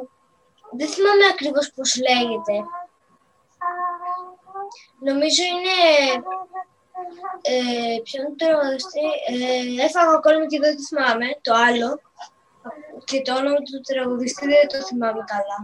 [0.78, 2.56] Δεν θυμάμαι ακριβώς πώς λέγεται.
[5.08, 5.78] Νομίζω είναι...
[7.52, 9.06] Ε, ποιον το τραγουδιστή...
[9.34, 11.90] Ε, έφαγα κόλλημα και δεν το θυμάμαι, το άλλο.
[13.10, 15.60] Και το όνομα του τραγουδιστή δεν το θυμάμαι καλά.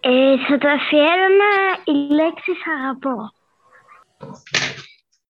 [0.00, 1.52] Ε, θα το αφιέρωνα
[1.92, 3.16] η λέξη αγαπώ.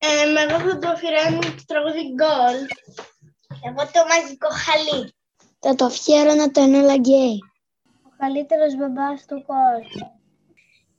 [0.04, 0.08] Ε,
[0.44, 2.68] εγώ θα το αφιερώνω το τραγούδι Gold.
[3.66, 5.02] Εγώ το μαγικό χαλί.
[5.64, 7.36] Θα το αφιέρωνα το Enola Gay.
[8.08, 10.06] Ο καλύτερος μπαμπάς του κόσμου.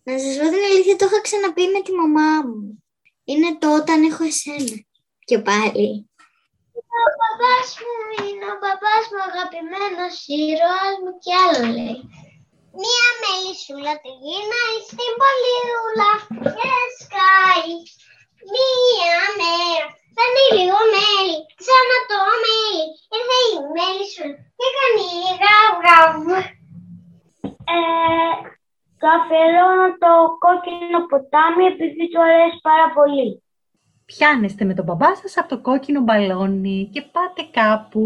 [0.06, 2.84] Να σας πω την αλήθεια, το είχα ξαναπεί με τη μαμά μου.
[3.30, 4.76] Είναι το όταν έχω εσένα.
[5.30, 5.90] Και πάλι.
[7.02, 10.16] Ο μπαμπάς μου είναι ο μπαμπάς μου αγαπημένος
[10.48, 12.00] ήρωας μου κι άλλο λέει.
[12.82, 16.12] Μία μελισσούλα τη γίναει στην πολυούλα
[16.56, 17.74] και σκάει.
[18.52, 22.86] Μία μέρα παίρνει λίγο μέλι, ξανά το μέλι.
[23.16, 25.08] Ήρθε η μελισσούλα και κάνει
[25.42, 26.28] γαου γαου.
[27.74, 28.34] Ε,
[29.00, 30.12] το αφιερώνω το
[30.44, 33.30] κόκκινο ποτάμι επειδή του αρέσει πάρα πολύ.
[34.06, 38.04] Πιάνεστε με τον μπαμπά σας από το κόκκινο μπαλόνι και πάτε κάπου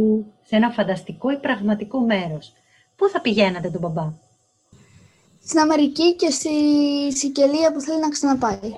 [0.47, 2.53] σε ένα φανταστικό ή πραγματικό μέρος.
[2.95, 4.05] Πού θα πηγαίνατε τον μπαμπά;
[5.43, 6.53] Στην Αμερική και στη
[7.19, 8.69] Σικελία που θέλει να ξαναπάει.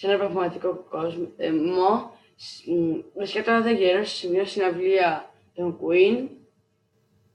[0.00, 1.28] Σε ένα πραγματικό κόσμο.
[1.36, 6.28] Ε, μο, σ- μ, βασικά τώρα δεν γύρω σε μια συναυλία των Queen,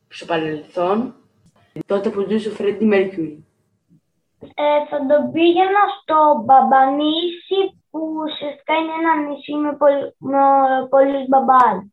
[0.07, 1.15] στο παρελθόν,
[1.85, 3.37] τότε που ζούσε ο Freddie Mercury.
[4.39, 10.39] Ε, θα τον πήγαινα στο Μπαμπανίσι που ουσιαστικά είναι ένα νησί με, πολλ, με
[10.89, 11.87] πολλούς μπαμπάδες.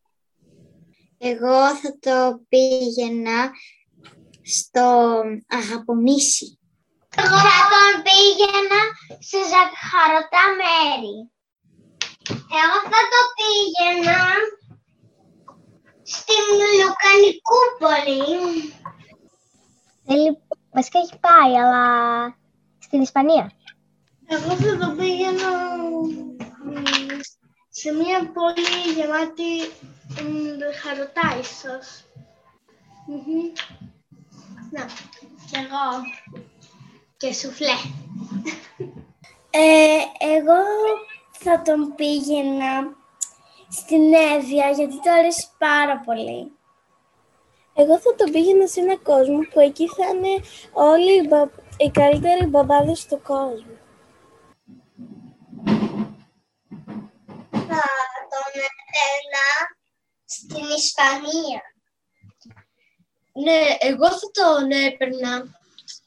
[1.17, 3.51] Εγώ θα το πήγαινα
[4.41, 5.13] στο
[5.47, 6.59] Αγαπονήσι.
[7.15, 8.81] Εγώ θα τον πήγαινα
[9.29, 11.15] σε ζαχαρωτά μέρη.
[12.61, 14.19] Εγώ θα το πήγαινα
[16.13, 16.45] στην
[16.77, 18.21] Λουκανικούπολη.
[20.05, 20.37] Θέλει,
[20.71, 21.85] βασικά έχει πάει, αλλά
[22.79, 23.51] στην Ισπανία.
[24.27, 25.49] Εγώ θα το πήγαινα
[26.65, 26.83] μ,
[27.69, 29.53] σε μια πόλη γεμάτη
[30.07, 32.03] μ, χαροτά ίσως.
[33.07, 33.51] Μμμ.
[34.71, 34.85] Ναι,
[35.51, 35.87] και εγώ.
[37.21, 37.75] Και σουφλέ.
[39.49, 40.61] Ε, εγώ
[41.31, 42.95] θα τον πήγαινα
[43.69, 46.51] στην Εύβοια γιατί το αρέσει πάρα πολύ.
[47.73, 51.41] Εγώ θα τον πήγαινα σε ένα κόσμο που εκεί θα είναι όλοι οι, μπα...
[51.77, 53.77] οι καλύτεροι μπαμπάδες του κόσμου.
[57.51, 57.83] Θα
[58.31, 59.47] τον έπαιρνα
[60.25, 61.61] στην Ισπανία.
[63.33, 65.60] Ναι, εγώ θα τον έπαιρνα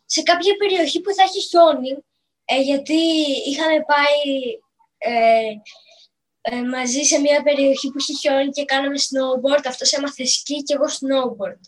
[0.06, 2.04] σε κάποια περιοχή που θα έχει χιόνι,
[2.44, 3.00] ε, γιατί
[3.46, 4.22] είχαμε πάει
[4.98, 5.52] ε,
[6.40, 9.64] ε, μαζί σε μια περιοχή που είχε χιόνι και κάναμε snowboard.
[9.66, 11.60] Αυτός έμαθε σκι και εγώ snowboard.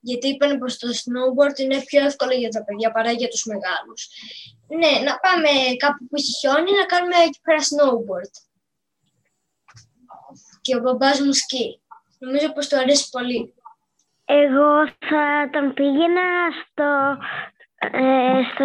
[0.00, 4.08] Γιατί είπαν πως το snowboard είναι πιο εύκολο για τα παιδιά παρά για τους μεγάλους.
[4.66, 8.34] Ναι, να πάμε κάπου που έχει χιόνι να κάνουμε εκεί πέρα snowboard.
[10.60, 11.80] Και ο μπαμπάς μου σκι.
[12.18, 13.54] Νομίζω πως του αρέσει πολύ.
[14.24, 16.28] Εγώ θα τον πήγαινα
[16.64, 17.18] στο,
[17.78, 18.64] ε, στο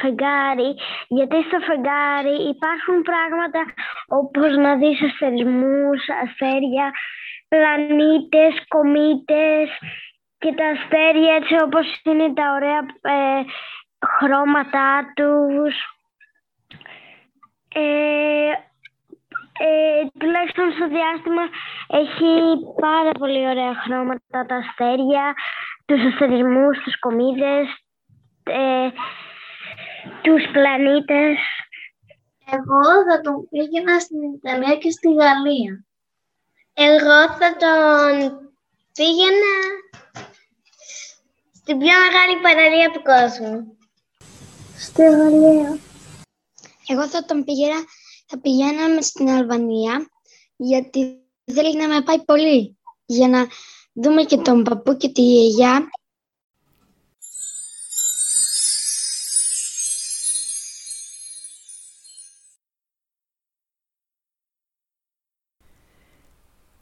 [0.00, 0.70] φεγγάρι,
[1.08, 3.60] γιατί στο φεγγάρι υπάρχουν πράγματα
[4.06, 6.90] όπως να δεις αστερισμούς, αστέρια,
[7.48, 9.68] πλανήτες, κομήτες
[10.38, 12.80] και τα αστέρια έτσι όπως είναι τα ωραία
[13.14, 13.42] ε,
[14.18, 15.74] χρώματά τους.
[17.74, 18.50] Ε,
[19.58, 21.42] ε, τουλάχιστον στο διάστημα
[22.02, 22.30] έχει
[22.80, 25.34] πάρα πολύ ωραία χρώματα τα αστέρια,
[25.86, 27.66] τους αστερισμούς, τους κομίδες,
[28.46, 28.88] ε,
[30.22, 31.38] τους πλανήτες.
[32.50, 35.84] Εγώ θα τον πήγαινα στην Ιταλία και στη Γαλλία.
[36.74, 38.52] Εγώ θα τον
[38.92, 39.54] πήγαινα
[41.54, 43.76] στην πιο μεγάλη παραλία του κόσμου.
[44.78, 45.78] Στη Γαλλία.
[46.86, 47.84] Εγώ θα τον πήγαινα,
[48.26, 50.10] θα πηγαίναμε στην Αλβανία,
[50.56, 53.46] γιατί θέλει να με πάει πολύ, για να
[53.92, 55.88] δούμε και τον παππού και τη γιαγιά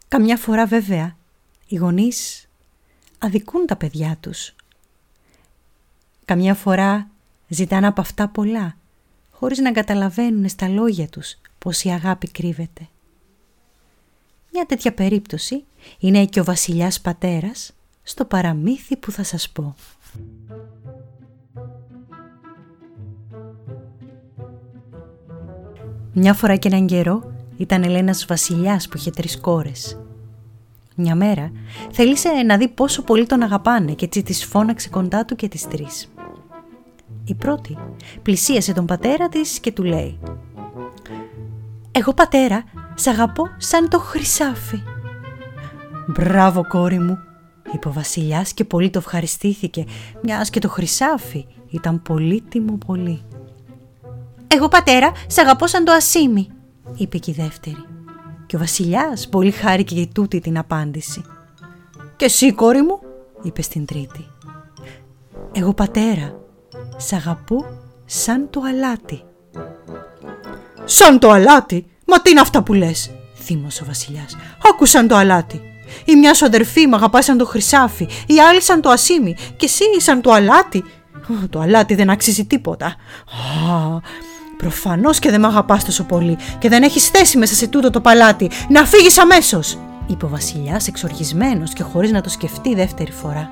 [0.07, 1.15] Καμιά φορά βέβαια
[1.67, 2.47] οι γονείς
[3.19, 4.55] αδικούν τα παιδιά τους.
[6.25, 7.09] Καμιά φορά
[7.47, 8.75] ζητάνε από αυτά πολλά,
[9.31, 12.87] χωρίς να καταλαβαίνουν στα λόγια τους πως η αγάπη κρύβεται.
[14.51, 15.63] Μια τέτοια περίπτωση
[15.99, 19.75] είναι και ο βασιλιάς πατέρας στο παραμύθι που θα σας πω.
[26.13, 29.99] Μια φορά και έναν καιρό ήταν ένας βασιλιάς που είχε τρεις κόρες.
[30.95, 31.51] Μια μέρα
[31.91, 35.67] θέλησε να δει πόσο πολύ τον αγαπάνε και έτσι τις φώναξε κοντά του και τις
[35.67, 36.11] τρεις.
[37.25, 37.77] Η πρώτη
[38.21, 40.19] πλησίασε τον πατέρα της και του λέει
[41.91, 42.63] «Εγώ πατέρα,
[42.95, 44.81] σ' αγαπώ σαν το χρυσάφι».
[46.07, 47.17] «Μπράβο κόρη μου»,
[47.73, 49.85] είπε ο βασιλιάς και πολύ το ευχαριστήθηκε,
[50.23, 53.21] μιας και το χρυσάφι ήταν πολύτιμο πολύ.
[54.47, 56.49] «Εγώ πατέρα, σ' αγαπώ σαν το ασίμι»,
[56.95, 57.85] είπε και η δεύτερη.
[58.45, 61.21] Και ο βασιλιάς πολύ χάρηκε για τούτη την απάντηση.
[62.15, 62.99] «Και εσύ κόρη μου»
[63.43, 64.27] είπε στην τρίτη.
[65.51, 66.39] «Εγώ πατέρα,
[66.97, 67.65] σ' αγαπώ
[68.05, 69.23] σαν το αλάτι».
[70.83, 74.35] «Σαν το αλάτι, μα τι είναι αυτά που λες» θύμωσε ο βασιλιάς.
[74.71, 75.61] «Άκουσαν το αλάτι.
[76.05, 79.65] Η μια σου αδερφή μ' αγαπάει σαν το χρυσάφι, η άλλη σαν το ασίμι και
[79.65, 80.83] εσύ σαν το αλάτι.
[81.49, 82.95] Το αλάτι δεν αξίζει τίποτα.
[84.65, 87.89] Α, Προφανώς και δεν με αγαπάς τόσο πολύ και δεν έχεις θέση μέσα σε τούτο
[87.89, 88.49] το παλάτι.
[88.69, 93.51] Να φύγεις αμέσως, είπε ο Βασιλιάς εξοργισμένος και χωρίς να το σκεφτεί δεύτερη φορά.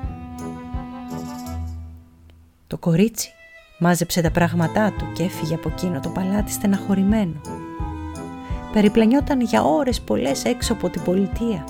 [2.66, 3.32] Το κορίτσι
[3.78, 7.40] μάζεψε τα πράγματά του και έφυγε από εκείνο το παλάτι στεναχωρημένο.
[8.72, 11.64] Περιπλανιόταν για ώρες πολλές έξω από την πολιτεία.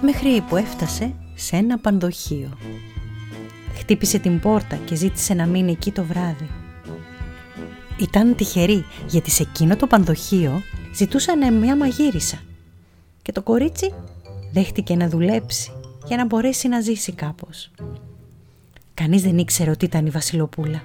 [0.00, 2.48] Μέχρι που έφτασε σε ένα πανδοχείο.
[3.78, 6.63] Χτύπησε την πόρτα και ζήτησε να μείνει εκεί το βράδυ.
[7.98, 10.62] Ήταν τυχεροί γιατί σε εκείνο το πανδοχείο
[10.94, 12.38] ζητούσαν μια μαγείρισα
[13.22, 13.94] και το κορίτσι
[14.52, 15.72] δέχτηκε να δουλέψει
[16.06, 17.70] για να μπορέσει να ζήσει κάπως.
[18.94, 20.82] Κανείς δεν ήξερε ότι ήταν η Βασιλοπούλα.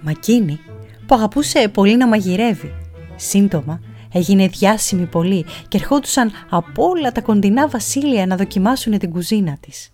[0.00, 0.60] Μα εκείνη
[1.06, 2.74] που αγαπούσε πολύ να μαγειρεύει.
[3.16, 3.80] Σύντομα
[4.12, 9.90] έγινε διάσημη πολύ και ερχόντουσαν από όλα τα κοντινά βασίλεια να δοκιμάσουν την κουζίνα της.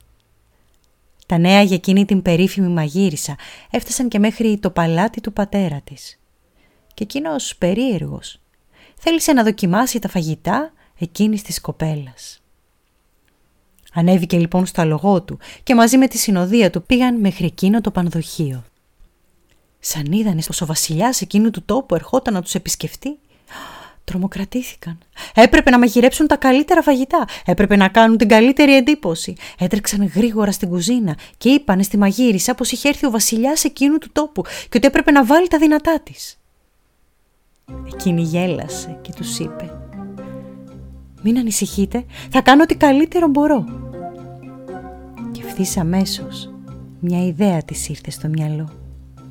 [1.26, 3.36] Τα νέα για εκείνη την περίφημη μαγείρισα
[3.70, 6.18] έφτασαν και μέχρι το παλάτι του πατέρα της
[6.94, 8.38] και εκείνος περίεργος
[8.94, 12.42] θέλησε να δοκιμάσει τα φαγητά εκείνης της κοπέλας.
[13.92, 17.90] Ανέβηκε λοιπόν στο αλογό του και μαζί με τη συνοδεία του πήγαν μέχρι εκείνο το
[17.90, 18.64] πανδοχείο.
[19.78, 23.18] Σαν είδανες πως ο βασιλιάς εκείνου του τόπου ερχόταν να τους επισκεφτεί,
[24.04, 24.98] Τρομοκρατήθηκαν.
[25.34, 27.24] Έπρεπε να μαγειρέψουν τα καλύτερα φαγητά.
[27.44, 29.36] Έπρεπε να κάνουν την καλύτερη εντύπωση.
[29.58, 34.08] Έτρεξαν γρήγορα στην κουζίνα και είπαν στη μαγείρισα πως είχε έρθει ο βασιλιάς εκείνου του
[34.12, 36.38] τόπου και ότι έπρεπε να βάλει τα δυνατά της.
[37.92, 39.78] Εκείνη γέλασε και τους είπε
[41.22, 43.64] «Μην ανησυχείτε, θα κάνω ό,τι καλύτερο μπορώ».
[45.32, 46.54] Και ευθύς αμέσως
[47.06, 48.68] μια ιδέα της ήρθε στο μυαλό.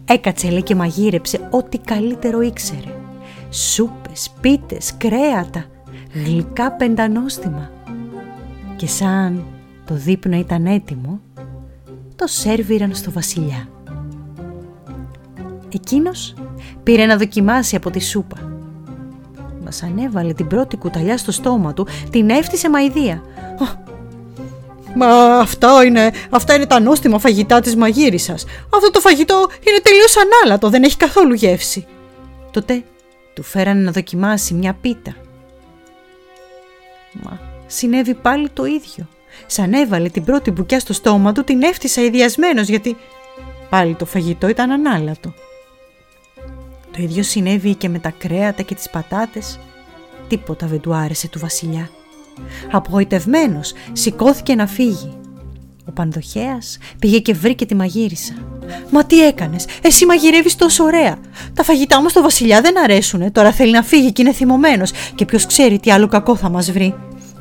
[0.06, 2.96] Έκατσε λέει και μαγείρεψε ό,τι καλύτερο ήξερε.
[3.50, 5.66] Σούπες, πίτες, κρέατα,
[6.14, 7.72] γλυκά πεντανόστιμα.
[8.76, 9.46] Και σαν
[9.86, 11.20] το δείπνο ήταν έτοιμο,
[12.16, 13.68] το σέρβιραν στο βασιλιά.
[15.74, 16.34] Εκείνος
[16.84, 18.38] πήρε να δοκιμάσει από τη σούπα.
[19.64, 23.24] Μας ανέβαλε την πρώτη κουταλιά στο στόμα του, την έφτισε μαϊδία.
[24.96, 25.08] Μα
[25.38, 28.46] αυτά είναι, αυτά είναι τα νόστιμα φαγητά της μαγείρισας.
[28.76, 31.86] Αυτό το φαγητό είναι τελείως ανάλατο, δεν έχει καθόλου γεύση.
[32.52, 32.84] Τότε
[33.34, 35.16] του φέρανε να δοκιμάσει μια πίτα.
[37.24, 39.08] Μα συνέβη πάλι το ίδιο.
[39.46, 42.98] Σαν έβαλε την πρώτη μπουκιά στο στόμα του την έφτισα ιδιασμένος γιατί
[43.70, 45.34] πάλι το φαγητό ήταν ανάλατο.
[46.98, 49.60] Το ίδιο συνέβη και με τα κρέατα και τις πατάτες.
[50.28, 51.90] Τίποτα δεν του άρεσε του βασιλιά.
[52.72, 55.18] Απογοητευμένος σηκώθηκε να φύγει.
[55.88, 58.34] Ο Πανδοχέας πήγε και βρήκε τη μαγείρισα.
[58.90, 61.18] «Μα τι έκανες, εσύ μαγειρεύεις τόσο ωραία.
[61.54, 65.26] Τα φαγητά όμως στο βασιλιά δεν αρέσουνε, τώρα θέλει να φύγει και είναι θυμωμένος και
[65.26, 66.96] ποιος ξέρει τι άλλο κακό θα μας βρει».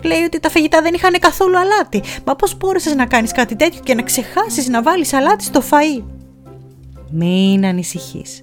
[0.05, 2.03] Λέει ότι τα φαγητά δεν είχαν καθόλου αλάτι.
[2.25, 6.03] Μα πώς μπόρεσες να κάνεις κάτι τέτοιο και να ξεχάσεις να βάλεις αλάτι στο φαΐ.
[7.11, 8.43] Μην ανησυχείς.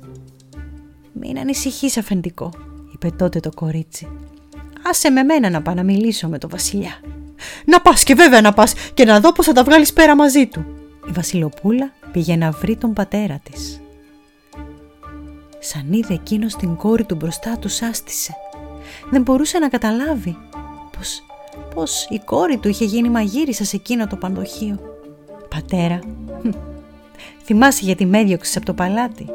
[1.19, 2.51] Μην ανησυχείς αφεντικό,
[2.93, 4.07] είπε τότε το κορίτσι.
[4.89, 6.99] Άσε με μένα να πάω να μιλήσω με το βασιλιά.
[7.65, 10.47] Να πας και βέβαια να πας και να δω πως θα τα βγάλεις πέρα μαζί
[10.47, 10.65] του.
[11.07, 13.81] Η βασιλοπούλα πήγε να βρει τον πατέρα της.
[15.59, 18.33] Σαν είδε εκείνος την κόρη του μπροστά του σάστησε.
[19.09, 20.37] Δεν μπορούσε να καταλάβει
[20.97, 21.23] πως,
[21.75, 24.79] πως η κόρη του είχε γίνει μαγείρισα σε εκείνο το πανδοχείο.
[25.49, 25.99] Πατέρα,
[27.45, 29.25] θυμάσαι γιατί με έδιωξες από το παλάτι;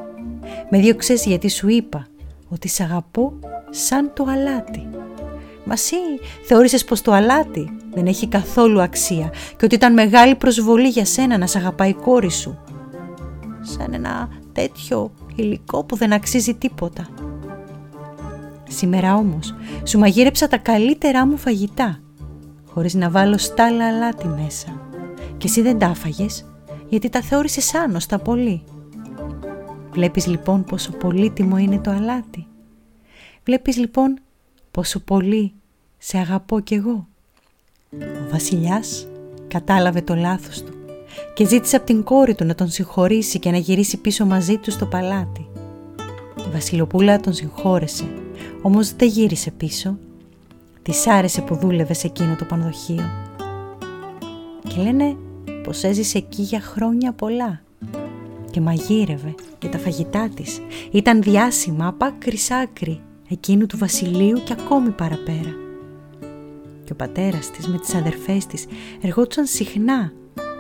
[0.70, 2.06] Με διώξες γιατί σου είπα
[2.48, 3.32] ότι σ' αγαπώ
[3.70, 4.88] σαν το αλάτι.
[5.64, 5.96] Μα εσύ
[6.44, 11.38] θεώρησες πως το αλάτι δεν έχει καθόλου αξία και ότι ήταν μεγάλη προσβολή για σένα
[11.38, 12.58] να σ' αγαπάει η κόρη σου.
[13.60, 17.08] Σαν ένα τέτοιο υλικό που δεν αξίζει τίποτα.
[18.68, 19.54] Σήμερα όμως
[19.84, 21.98] σου μαγείρεψα τα καλύτερά μου φαγητά
[22.74, 24.80] χωρίς να βάλω στάλα αλάτι μέσα.
[25.36, 25.94] Και εσύ δεν τα
[26.88, 28.62] γιατί τα θεώρησες άnosτα πολύ.
[29.94, 32.46] Βλέπεις λοιπόν πόσο πολύτιμο είναι το αλάτι.
[33.44, 34.18] Βλέπεις λοιπόν
[34.70, 35.52] πόσο πολύ
[35.98, 37.06] σε αγαπώ κι εγώ.
[38.00, 39.08] Ο βασιλιάς
[39.48, 40.72] κατάλαβε το λάθος του
[41.34, 44.70] και ζήτησε από την κόρη του να τον συγχωρήσει και να γυρίσει πίσω μαζί του
[44.70, 45.48] στο παλάτι.
[46.38, 48.04] Η βασιλοπούλα τον συγχώρεσε,
[48.62, 49.98] όμως δεν γύρισε πίσω.
[50.82, 53.10] Της άρεσε που δούλευε σε εκείνο το πανδοχείο.
[54.68, 55.16] Και λένε
[55.62, 57.63] πως έζησε εκεί για χρόνια πολλά
[58.54, 64.42] και μαγείρευε και τα φαγητά της ήταν διάσημα από άκρη σ' άκρη εκείνου του βασιλείου
[64.44, 65.54] και ακόμη παραπέρα.
[66.84, 68.66] Και ο πατέρας της με τις αδερφές της
[69.02, 70.12] εργόντουσαν συχνά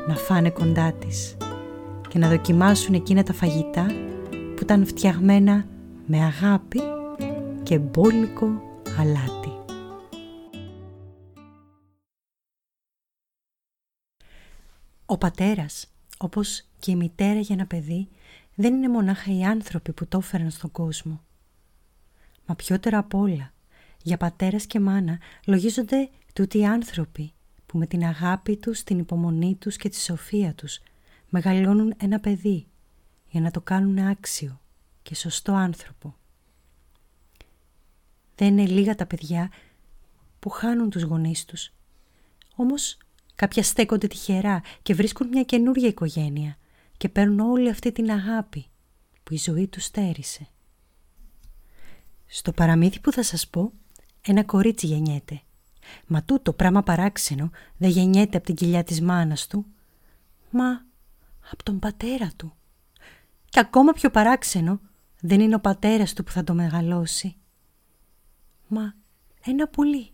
[0.08, 1.36] να φάνε κοντά της
[2.08, 3.86] και να δοκιμάσουν εκείνα τα φαγητά
[4.30, 5.66] που ήταν φτιαγμένα
[6.06, 6.80] με αγάπη
[7.62, 8.62] και μπόλικο
[8.98, 9.52] αλάτι.
[15.06, 15.86] Ο πατέρας
[16.18, 18.08] όπως και η μητέρα για ένα παιδί
[18.54, 21.20] δεν είναι μονάχα οι άνθρωποι που το έφεραν στον κόσμο.
[22.46, 23.52] Μα πιότερα απ' όλα,
[24.02, 27.32] για πατέρας και μάνα λογίζονται τούτοι οι άνθρωποι
[27.66, 30.80] που με την αγάπη τους, την υπομονή τους και τη σοφία τους
[31.28, 32.66] μεγαλώνουν ένα παιδί
[33.28, 34.60] για να το κάνουν άξιο
[35.02, 36.14] και σωστό άνθρωπο.
[38.34, 39.50] Δεν είναι λίγα τα παιδιά
[40.38, 41.72] που χάνουν τους γονείς τους.
[42.54, 42.98] Όμως
[43.34, 46.56] Κάποια στέκονται τυχερά και βρίσκουν μια καινούρια οικογένεια
[47.04, 48.66] και παίρνουν όλη αυτή την αγάπη
[49.22, 50.48] που η ζωή τους στέρισε.
[52.26, 53.72] Στο παραμύθι που θα σας πω,
[54.20, 55.42] ένα κορίτσι γεννιέται.
[56.06, 59.66] Μα τούτο πράγμα παράξενο δεν γεννιέται από την κοιλιά της μάνας του,
[60.50, 60.84] μα
[61.50, 62.54] από τον πατέρα του.
[63.48, 64.80] Και ακόμα πιο παράξενο
[65.20, 67.36] δεν είναι ο πατέρας του που θα το μεγαλώσει,
[68.68, 68.94] μα
[69.44, 70.10] ένα πουλί.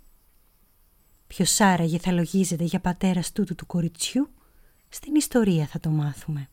[1.27, 4.31] Ποιος άραγε θα λογίζεται για πατέρας τούτου του κοριτσιού,
[4.89, 6.49] στην ιστορία θα το μάθουμε.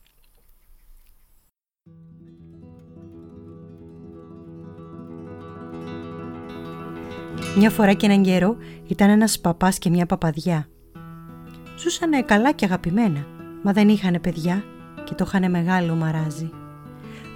[7.58, 8.58] Μια φορά και έναν καιρό
[8.88, 10.68] ήταν ένας παπάς και μια παπαδιά.
[11.78, 13.26] Ζούσανε καλά και αγαπημένα,
[13.64, 14.64] μα δεν είχανε παιδιά
[15.04, 16.50] και το είχανε μεγάλο μαράζι.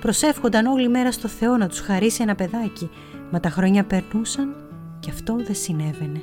[0.02, 2.90] Προσεύχονταν όλη μέρα στο Θεό να τους χαρίσει ένα παιδάκι,
[3.32, 4.56] μα τα χρόνια περνούσαν
[5.00, 6.22] και αυτό δεν συνέβαινε.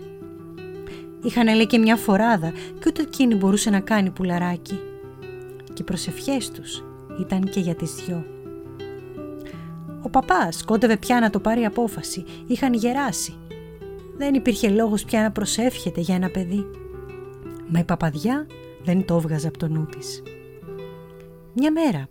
[1.23, 4.81] Είχαν λέει και μια φοράδα και ούτε εκείνη μπορούσε να κάνει πουλαράκι.
[5.73, 6.85] Και οι προσευχές τους
[7.21, 8.25] ήταν και για τις δυο.
[10.03, 13.37] Ο παπάς κόντευε πια να το πάρει απόφαση, είχαν γεράσει.
[14.19, 16.65] Δεν υπήρχε λόγος πια να προσεύχεται για ένα παιδί.
[17.69, 18.47] Μα η παπαδιά
[18.83, 20.23] δεν το έβγαζε από το νου της.
[21.55, 22.09] Μια μέρα,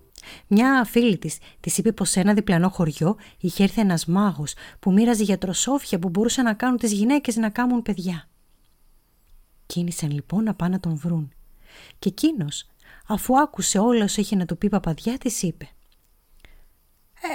[0.47, 4.91] μια φίλη της της είπε πως σε ένα διπλανό χωριό είχε έρθει ένας μάγος που
[4.91, 8.27] μοίραζε γιατροσόφια που μπορούσαν να κάνουν τις γυναίκες να κάνουν παιδιά.
[9.65, 11.31] Κίνησαν λοιπόν να πάνε να τον βρουν.
[11.99, 12.69] Και εκείνος,
[13.07, 15.69] αφού άκουσε όλα όσα είχε να του πει παπαδιά, της είπε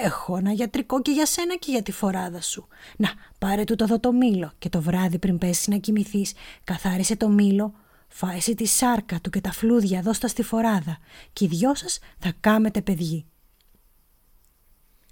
[0.05, 2.67] Έχω ένα γιατρικό και για σένα και για τη φοράδα σου.
[2.97, 3.09] Να,
[3.39, 6.33] πάρε του το δω το μήλο και το βράδυ πριν πέσεις να κοιμηθείς,
[6.65, 7.75] καθάρισε το μήλο,
[8.09, 10.99] φάε τη σάρκα του και τα φλούδια δώστα στη φοράδα
[11.33, 13.25] και οι δυο σας θα κάμετε παιδί.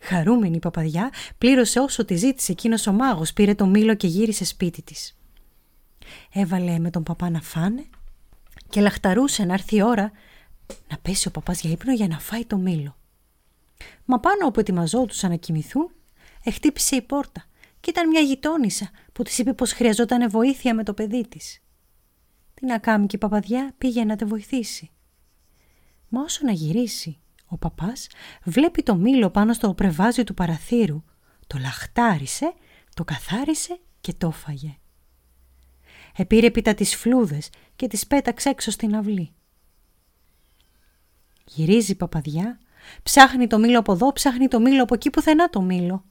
[0.01, 4.45] Χαρούμενη η παπαδιά πλήρωσε όσο τη ζήτησε εκείνος ο μάγος, πήρε το μήλο και γύρισε
[4.45, 5.16] σπίτι της.
[6.33, 7.85] Έβαλε με τον παπά να φάνε
[8.68, 10.12] και λαχταρούσε να έρθει η ώρα
[10.89, 12.99] να πέσει ο παπάς για ύπνο για να φάει το μήλο.
[14.05, 15.91] Μα πάνω όπου ετοιμαζόντουσαν να κοιμηθούν,
[16.45, 17.45] εχτύπησε η πόρτα
[17.81, 21.61] και ήταν μια γειτόνισσα που της είπε πως χρειαζόταν βοήθεια με το παιδί της.
[22.55, 24.91] Τι να κάνει και η παπαδιά πήγε να τη βοηθήσει.
[26.09, 28.07] Μα όσο να γυρίσει, ο παπάς
[28.45, 31.03] βλέπει το μήλο πάνω στο πρεβάζιο του παραθύρου,
[31.47, 32.55] το λαχτάρισε,
[32.95, 34.78] το καθάρισε και το φαγε.
[36.16, 39.31] Επήρε έπειτα τις φλούδες και τις πέταξε έξω στην αυλή.
[41.45, 42.59] Γυρίζει η παπαδιά
[43.03, 46.05] Ψάχνει το μήλο από εδώ, ψάχνει το μήλο από εκεί, πουθενά το μήλο.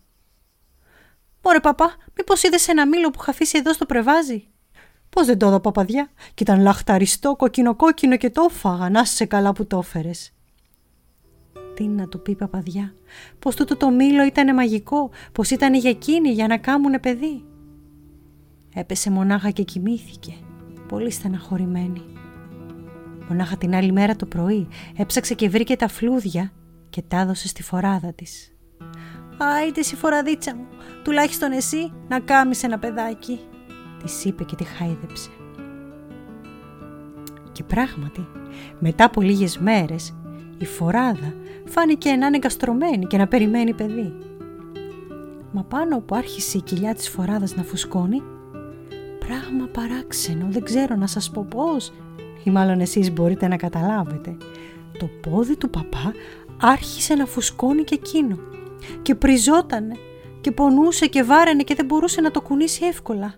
[1.43, 4.47] Μωρέ παπά, μήπως είδες ένα μήλο που είχα αφήσει εδώ στο πρεβάζι;
[5.09, 9.53] Πώς δεν το είδα, παπαδιά, κι ήταν λαχταριστό, κοκκινοκόκκινο και το έφαγα, να σε καλά
[9.53, 10.33] που το έφερες.
[11.73, 12.93] Τι να του πει παπαδιά,
[13.39, 17.43] πως τούτο το μήλο ήταν μαγικό, πως ήταν για εκείνη για να κάμουνε παιδί.
[18.73, 20.33] Έπεσε μονάχα και κοιμήθηκε,
[20.87, 22.03] πολύ στεναχωρημένη.
[23.27, 24.67] Μονάχα την άλλη μέρα το πρωί
[24.97, 26.51] έψαξε και βρήκε τα φλούδια
[26.99, 28.53] και τα έδωσε στη φοράδα της.
[29.37, 30.67] «Άιτε η φοραδίτσα μου,
[31.03, 33.39] τουλάχιστον εσύ να κάμεις ένα παιδάκι»,
[34.03, 35.29] της είπε και τη χάιδεψε.
[37.51, 38.27] Και πράγματι,
[38.79, 40.15] μετά από λίγες μέρες,
[40.57, 41.33] η φοράδα
[41.65, 44.13] φάνηκε να είναι εγκαστρωμένη και να περιμένει παιδί.
[45.51, 48.21] Μα πάνω που άρχισε η κοιλιά της φοράδας να φουσκώνει,
[49.19, 51.93] πράγμα παράξενο, δεν ξέρω να σας πω πώς,
[52.43, 54.37] ή μάλλον εσείς μπορείτε να καταλάβετε,
[54.99, 56.13] το πόδι του παπά
[56.61, 58.37] άρχισε να φουσκώνει και εκείνο
[59.01, 59.95] και πριζότανε
[60.41, 63.35] και πονούσε και βάραινε και δεν μπορούσε να το κουνήσει εύκολα.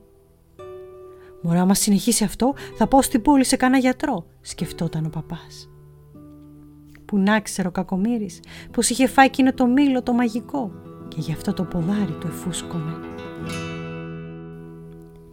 [1.41, 5.69] Μωρά, άμα συνεχίσει αυτό, θα πάω στην πόλη σε κάνα γιατρό, σκεφτόταν ο παπάς.
[7.05, 8.39] Που να ξέρω ο κακομύρης,
[8.71, 10.71] πως είχε φάει εκείνο το μήλο το μαγικό
[11.07, 12.91] και γι' αυτό το ποδάρι του εφούσκωνε.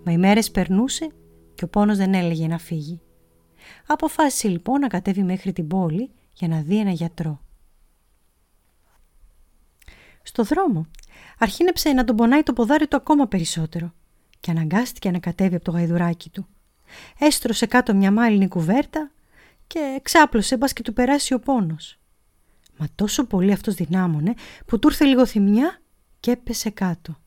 [0.04, 1.10] Μα οι μέρες περνούσε
[1.54, 3.00] και ο πόνος δεν έλεγε να φύγει.
[3.86, 7.40] Αποφάσισε λοιπόν να κατέβει μέχρι την πόλη για να δει ένα γιατρό.
[10.28, 10.86] Στο δρόμο
[11.38, 13.92] αρχίνεψε να τον πονάει το ποδάρι του ακόμα περισσότερο
[14.40, 16.46] και αναγκάστηκε να κατέβει από το γαϊδουράκι του.
[17.18, 19.10] Έστρωσε κάτω μια μάλινη κουβέρτα
[19.66, 21.98] και ξάπλωσε μπας και του περάσει ο πόνος.
[22.76, 24.34] Μα τόσο πολύ αυτός δυνάμωνε
[24.66, 25.80] που του ήρθε λίγο θυμιά
[26.20, 27.18] και έπεσε κάτω.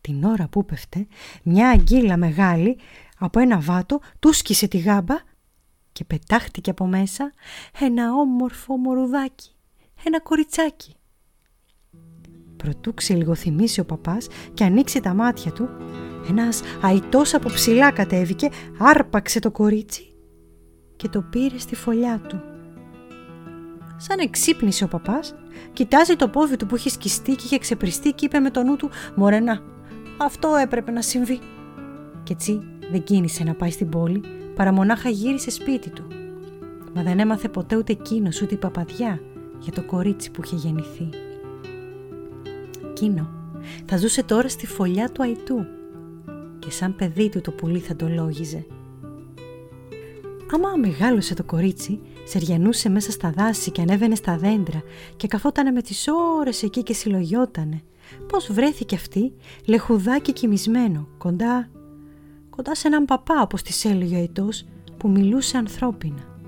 [0.00, 1.06] Την ώρα που πέφτε,
[1.42, 2.78] μια αγγίλα μεγάλη
[3.18, 5.16] από ένα βάτο του σκίσε τη γάμπα
[5.92, 7.32] και πετάχτηκε από μέσα
[7.80, 9.50] ένα όμορφο μορουδάκι,
[10.04, 10.95] ένα κοριτσάκι.
[12.56, 15.68] Προτού ξελιγοθυμίσει ο παπάς και ανοίξει τα μάτια του,
[16.28, 18.48] ένας αϊτός από ψηλά κατέβηκε,
[18.78, 20.14] άρπαξε το κορίτσι
[20.96, 22.40] και το πήρε στη φωλιά του.
[23.96, 25.34] Σαν εξύπνησε ο παπάς,
[25.72, 28.76] κοιτάζει το πόδι του που είχε σκιστεί και είχε ξεπριστεί και είπε με το νου
[28.76, 29.60] του «Μωρένα,
[30.16, 31.38] αυτό έπρεπε να συμβεί».
[32.22, 34.20] Και έτσι δεν κίνησε να πάει στην πόλη,
[34.54, 36.06] παρά μονάχα γύρισε σπίτι του.
[36.94, 39.20] Μα δεν έμαθε ποτέ ούτε εκείνος ούτε η παπαδιά
[39.58, 41.08] για το κορίτσι που είχε γεννηθεί.
[42.98, 43.28] Εκείνο
[43.86, 45.66] θα ζούσε τώρα στη φωλιά του αϊτού
[46.58, 48.66] και σαν παιδί του το πουλί θα το λόγιζε.
[50.54, 54.82] Άμα μεγάλωσε το κορίτσι, σεριανούσε μέσα στα δάση και ανέβαινε στα δέντρα
[55.16, 57.82] και καθότανε με τις ώρες εκεί και συλλογιότανε.
[58.28, 59.32] Πώς βρέθηκε αυτή,
[59.66, 61.70] λεχουδάκι κοιμισμένο, κοντά
[62.50, 64.66] κοντά σε έναν παπά όπως της έλεγε ο Αιτός
[64.96, 66.38] που μιλούσε ανθρώπινα.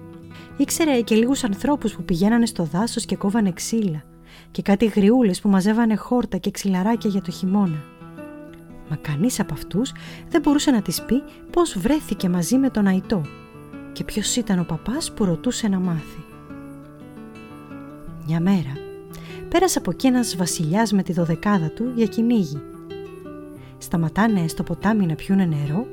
[0.57, 4.05] Ήξερε και λίγους ανθρώπους που πηγαίνανε στο δάσος και κόβανε ξύλα
[4.51, 7.85] και κάτι γριούλες που μαζεύανε χόρτα και ξυλαράκια για το χειμώνα.
[8.89, 9.93] Μα κανείς από αυτούς
[10.29, 13.23] δεν μπορούσε να της πει πώς βρέθηκε μαζί με τον Αϊτό
[13.93, 16.25] και ποιος ήταν ο παπάς που ρωτούσε να μάθει.
[18.27, 18.73] Μια μέρα
[19.49, 22.61] πέρασε από εκεί ένας βασιλιάς με τη δωδεκάδα του για κυνήγι
[23.79, 25.87] σταματάνε στο ποτάμι να πιούνε νερό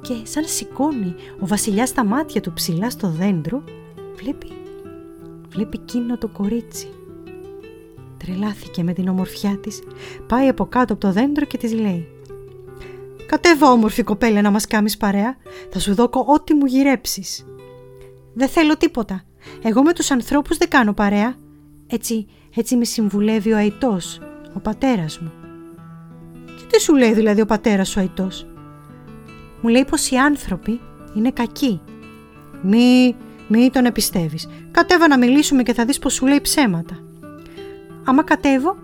[0.00, 3.64] και σαν σηκώνει ο βασιλιάς τα μάτια του ψηλά στο δέντρο
[4.14, 4.52] βλέπει,
[5.48, 6.88] βλέπει εκείνο το κορίτσι.
[8.24, 9.82] Τρελάθηκε με την ομορφιά της,
[10.26, 12.08] πάει από κάτω από το δέντρο και της λέει
[13.26, 15.36] «Κατέβα όμορφη κοπέλα να μας κάμεις παρέα,
[15.70, 17.46] θα σου δώκω ό,τι μου γυρέψεις».
[18.34, 19.24] «Δεν θέλω τίποτα,
[19.62, 21.34] εγώ με τους ανθρώπους δεν κάνω παρέα»,
[21.86, 24.20] έτσι, έτσι με συμβουλεύει ο αητός,
[24.54, 25.32] ο πατέρας μου.
[26.44, 28.46] «Και τι σου λέει δηλαδή ο πατέρας σου αητός»
[29.62, 30.80] μου λέει πως οι άνθρωποι
[31.14, 31.80] είναι κακοί.
[32.62, 33.16] Μη,
[33.48, 34.48] μη τον επιστεύεις.
[34.70, 36.98] Κατέβα να μιλήσουμε και θα δεις πως σου λέει ψέματα.
[38.04, 38.76] Άμα κατέβω,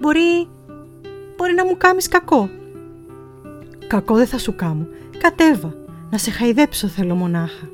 [0.00, 0.48] μπορεί,
[1.36, 2.50] μπορεί να μου κάμεις κακό.
[3.86, 4.86] Κακό δεν θα σου κάμω.
[5.18, 5.74] Κατέβα.
[6.10, 7.68] Να σε χαϊδέψω θέλω μονάχα.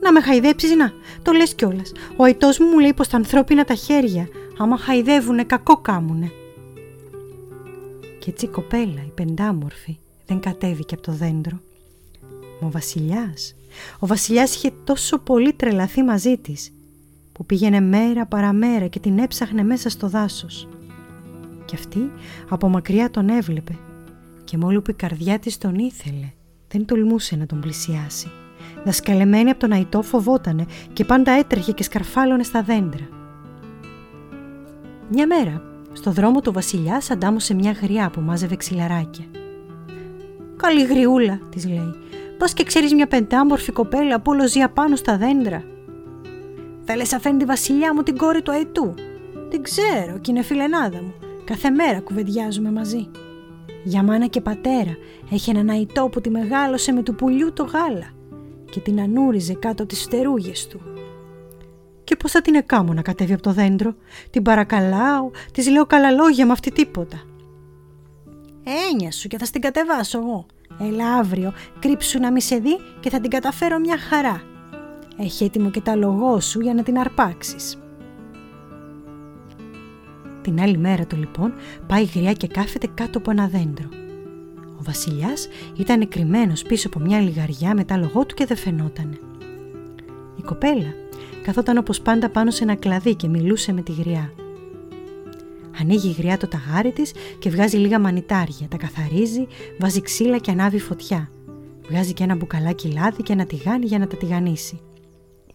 [0.00, 0.92] Να με χαϊδέψεις, να,
[1.22, 1.92] το λες κιόλας.
[2.16, 6.30] Ο αητός μου μου λέει πως τα ανθρώπινα τα χέρια, άμα χαϊδεύουνε, κακό κάμουνε.
[8.18, 11.60] Και έτσι η κοπέλα, η πεντάμορφη, δεν κατέβηκε από το δέντρο.
[12.60, 13.54] Μα ο βασιλιάς,
[13.98, 16.72] ο βασιλιάς είχε τόσο πολύ τρελαθεί μαζί της
[17.36, 20.68] που πήγαινε μέρα παραμέρα και την έψαχνε μέσα στο δάσος.
[21.64, 22.10] Και αυτή
[22.48, 23.78] από μακριά τον έβλεπε
[24.44, 26.32] και μόλι που η καρδιά της τον ήθελε
[26.68, 28.30] δεν τολμούσε να τον πλησιάσει.
[28.84, 33.08] Δασκαλεμένη από τον αϊτό φοβότανε και πάντα έτρεχε και σκαρφάλωνε στα δέντρα.
[35.10, 35.62] Μια μέρα,
[35.92, 39.24] στο δρόμο του βασιλιά αντάμωσε μια γριά που μάζευε ξυλαράκια.
[40.56, 41.94] «Καλή γριούλα», της λέει,
[42.38, 45.74] «πας και ξέρεις μια πεντάμορφη κοπέλα που όλο ζει απάνω στα δέντρα».
[46.86, 48.94] «Θα λες αφέντη βασιλιά μου την κόρη του Αϊτού».
[49.50, 51.14] «Την ξέρω και είναι φιλενάδα μου.
[51.44, 53.08] Κάθε μέρα κουβεντιάζουμε μαζί».
[53.84, 54.96] Για μάνα και πατέρα
[55.30, 58.10] έχει έναν αϊτό που τη μεγάλωσε με του πουλιού το γάλα
[58.70, 60.80] και την ανούριζε κάτω από τις φτερούγες του.
[62.04, 63.94] Και πώς θα την εκάμω να κατέβει από το δέντρο,
[64.30, 67.22] την παρακαλάω, της λέω καλά λόγια με αυτή τίποτα.
[68.90, 70.46] Έννοια σου και θα στην κατεβάσω εγώ.
[70.80, 74.42] Έλα αύριο, κρύψου να μη σε δει και θα την καταφέρω μια χαρά.
[75.18, 77.78] Έχει έτοιμο και τα λογό σου για να την αρπάξεις.
[80.42, 81.52] Την άλλη μέρα του λοιπόν
[81.86, 83.88] πάει γριά και κάθεται κάτω από ένα δέντρο.
[84.78, 89.18] Ο βασιλιάς ήταν κρυμμένος πίσω από μια λιγαριά με τα λογό του και δεν φαινότανε.
[90.36, 90.94] Η κοπέλα
[91.42, 94.32] καθόταν όπως πάντα πάνω σε ένα κλαδί και μιλούσε με τη γριά.
[95.80, 99.46] Ανοίγει η γριά το ταγάρι της και βγάζει λίγα μανιτάρια, τα καθαρίζει,
[99.78, 101.30] βάζει ξύλα και ανάβει φωτιά.
[101.88, 104.80] Βγάζει και ένα μπουκαλάκι λάδι και ένα τηγάνι για να τα τηγανίσει.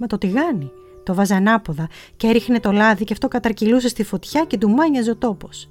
[0.01, 0.71] Μα το τηγάνι
[1.03, 5.11] το βάζει ανάποδα και έριχνε το λάδι και αυτό καταρκυλούσε στη φωτιά και του μάνιαζε
[5.11, 5.69] ο τόπος.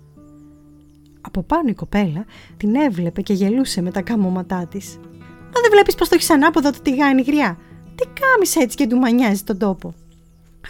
[1.21, 2.25] Από πάνω η κοπέλα
[2.57, 4.99] την έβλεπε και γελούσε με τα κάμωματά της.
[5.23, 7.59] Μα δεν βλέπεις πως το έχεις ανάποδα το τηγάνι γριά;
[7.95, 9.95] Τι κάμισε έτσι και του μανιάζει τον τόπο;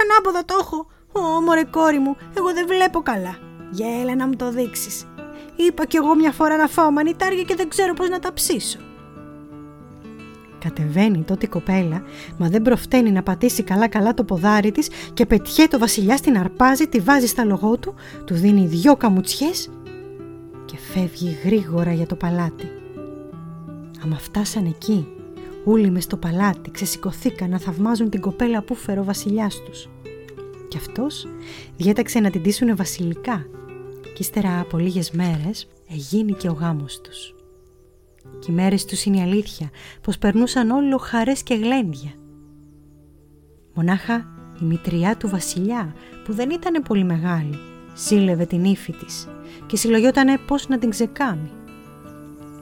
[0.03, 0.87] Ανάποδα το έχω.
[1.13, 3.39] Ω, μωρέ κόρη μου, εγώ δεν βλέπω καλά.
[3.71, 5.07] Γέλα να μου το δείξεις.
[5.57, 8.79] Είπα κι εγώ μια φορά να φάω μανιτάρια και δεν ξέρω πώς να τα ψήσω.
[10.61, 12.03] Κατεβαίνει τότε η κοπέλα,
[12.39, 16.87] μα δεν προφταίνει να πατήσει καλά-καλά το ποδάρι της και πετιέ το βασιλιά στην αρπάζει,
[16.87, 17.95] τη βάζει στα λογό του,
[18.25, 19.71] του δίνει δυο καμουτσιές
[20.65, 22.69] και φεύγει γρήγορα για το παλάτι.
[24.05, 25.07] Άμα φτάσαν εκεί,
[25.65, 29.89] όλοι μες στο παλάτι ξεσηκωθήκαν να θαυμάζουν την κοπέλα που φέρω ο βασιλιάς τους.
[30.69, 31.27] Κι αυτός
[31.77, 33.47] διέταξε να την τίσουνε βασιλικά
[34.03, 37.35] και ύστερα από λίγες μέρες εγίνει και ο γάμος τους.
[38.41, 39.71] Και οι μέρες τους είναι η αλήθεια
[40.01, 42.11] πως περνούσαν όλο χαρές και γλέντια.
[43.75, 44.27] Μονάχα
[44.61, 47.59] η μητριά του βασιλιά που δεν ήταν πολύ μεγάλη
[47.95, 49.29] σύλλευε την ύφη της
[49.67, 51.51] και συλλογιότανε πώς να την ξεκάμει.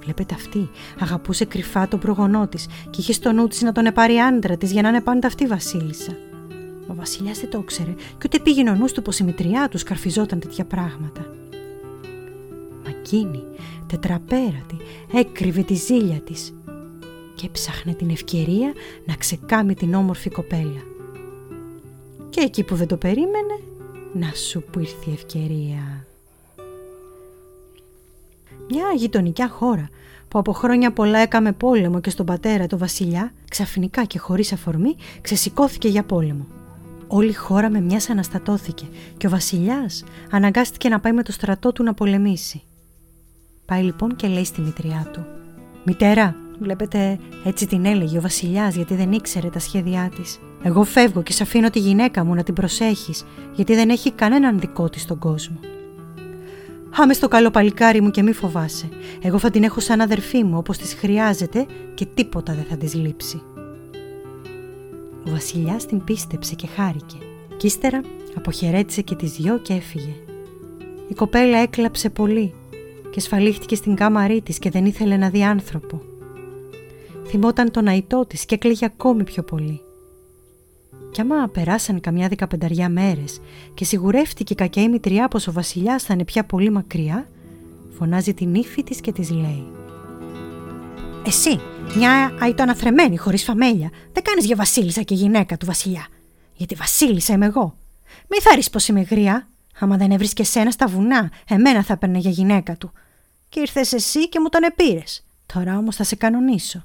[0.01, 0.71] Βλέπετε αυτή,
[1.01, 4.73] αγαπούσε κρυφά τον προγονό της και είχε στο νου της να τον επάρει άντρα της
[4.73, 6.13] για να είναι πάντα αυτή βασίλισσα.
[6.87, 9.81] Ο βασιλιάς δεν το ήξερε και ούτε πήγαινε ο νους του πως η μητριά τους
[9.81, 11.21] σκαρφιζόταν τέτοια πράγματα.
[12.85, 13.43] Μα εκείνη,
[13.89, 14.77] τετραπέρατη,
[15.13, 16.55] έκρυβε τη ζήλια της
[17.35, 18.73] και ψάχνε την ευκαιρία
[19.07, 20.83] να ξεκάμει την όμορφη κοπέλα.
[22.31, 23.61] Και εκεί που δεν το περίμενε,
[24.13, 26.07] να σου που ήρθε η ευκαιρία.
[28.71, 29.89] Μια γειτονικιά χώρα
[30.29, 34.97] που από χρόνια πολλά έκαμε πόλεμο και στον πατέρα το βασιλιά, ξαφνικά και χωρίς αφορμή
[35.21, 36.47] ξεσηκώθηκε για πόλεμο.
[37.07, 38.85] Όλη η χώρα με μιας αναστατώθηκε
[39.17, 42.63] και ο βασιλιάς αναγκάστηκε να πάει με το στρατό του να πολεμήσει.
[43.69, 45.27] Πάει λοιπόν και λέει στη μητριά του
[45.85, 50.39] «Μητέρα, βλέπετε έτσι την έλεγε ο βασιλιάς γιατί δεν ήξερε τα σχέδιά της.
[50.63, 54.59] Εγώ φεύγω και σε αφήνω τη γυναίκα μου να την προσέχεις γιατί δεν έχει κανέναν
[54.59, 55.59] δικό της στον κόσμο».
[56.91, 58.89] Χάμε στο καλό παλικάρι μου και μη φοβάσαι.
[59.23, 62.95] Εγώ θα την έχω σαν αδερφή μου όπως της χρειάζεται και τίποτα δεν θα της
[62.95, 63.43] λείψει.
[65.27, 67.17] Ο βασιλιάς την πίστεψε και χάρηκε.
[67.57, 68.01] Κι ύστερα
[68.37, 70.15] αποχαιρέτησε και τις δυο και έφυγε.
[71.09, 72.55] Η κοπέλα έκλαψε πολύ
[73.11, 76.01] και σφαλίχτηκε στην κάμαρή της και δεν ήθελε να δει άνθρωπο.
[77.27, 79.81] Θυμόταν τον αϊτό της και έκλαιγε ακόμη πιο πολύ.
[81.11, 83.41] Κι άμα περάσαν καμιά δεκαπενταριά μέρες
[83.75, 87.29] και σιγουρεύτηκε η κακιά η μητριά πως ο βασιλιάς θα είναι πια πολύ μακριά,
[87.99, 89.67] φωνάζει την ύφη της και της λέει
[91.27, 91.61] «Εσύ,
[91.97, 96.07] μια αϊτοαναθρεμένη χωρίς φαμέλια, δεν κάνεις για βασίλισσα και γυναίκα του βασιλιά,
[96.55, 97.77] γιατί βασίλισσα είμαι εγώ.
[98.29, 99.49] Μη θα πως είμαι γριά,
[99.79, 102.93] άμα δεν έβρισκες σένα στα βουνά, εμένα θα έπαιρνε για γυναίκα του.
[103.49, 105.25] Και ήρθες εσύ και μου τον επήρες.
[105.47, 106.85] Τώρα όμως θα σε κανονίσω.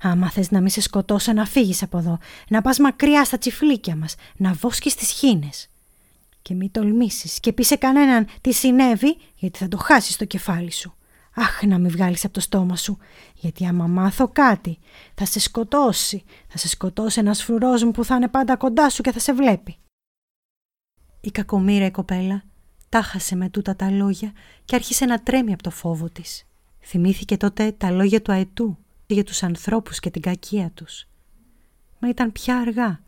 [0.00, 2.18] Άμα θες να μη σε σκοτώσω να φύγεις από εδώ,
[2.48, 5.68] να πας μακριά στα τσιφλίκια μας, να βόσκεις τις χήνες.
[6.42, 10.72] Και μη τολμήσεις και πεις σε κανέναν τι συνέβη, γιατί θα το χάσεις το κεφάλι
[10.72, 10.94] σου.
[11.34, 12.98] Αχ, να μην βγάλεις από το στόμα σου,
[13.34, 14.78] γιατί άμα μάθω κάτι,
[15.14, 16.24] θα σε σκοτώσει.
[16.48, 19.32] Θα σε σκοτώσει ένας φρουρός μου που θα είναι πάντα κοντά σου και θα σε
[19.32, 19.76] βλέπει.
[21.20, 22.42] Η κακομήρα η κοπέλα
[22.88, 24.32] τάχασε με τούτα τα λόγια
[24.64, 26.46] και άρχισε να τρέμει από το φόβο της.
[26.80, 31.08] Θυμήθηκε τότε τα λόγια του αετού για τους ανθρώπους και την κακία τους.
[31.98, 33.00] Μα ήταν πια αργά.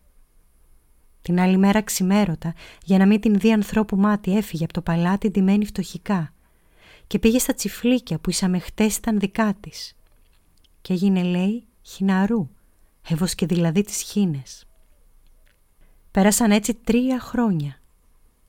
[1.23, 2.55] Την άλλη μέρα ξημέρωτα,
[2.85, 6.33] για να μην την δει ανθρώπου μάτι, έφυγε από το παλάτι ντυμένη φτωχικά
[7.07, 9.97] και πήγε στα τσιφλίκια που ήσαμε χτες ήταν δικά της.
[10.81, 12.49] Και έγινε, λέει, χιναρού,
[13.09, 14.65] έβοσκε δηλαδή τις χίνες.
[16.11, 17.82] Πέρασαν έτσι τρία χρόνια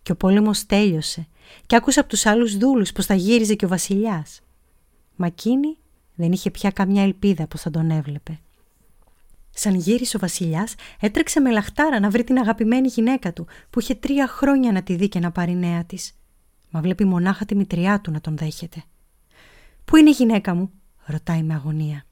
[0.03, 1.27] και ο πόλεμος τέλειωσε
[1.65, 4.41] και άκουσα από τους άλλους δούλους πως θα γύριζε και ο βασιλιάς.
[5.15, 5.77] Μα εκείνη
[6.15, 8.39] δεν είχε πια καμιά ελπίδα πως θα τον έβλεπε.
[9.55, 13.95] Σαν γύρισε ο Βασιλιάς, έτρεξε με λαχτάρα να βρει την αγαπημένη γυναίκα του, που είχε
[13.95, 16.13] τρία χρόνια να τη δει και να πάρει νέα της.
[16.69, 18.83] Μα βλέπει μονάχα τη μητριά του να τον δέχεται.
[19.85, 20.71] Πού είναι η γυναίκα μου,
[21.05, 22.05] ρωτάει με αγωνία.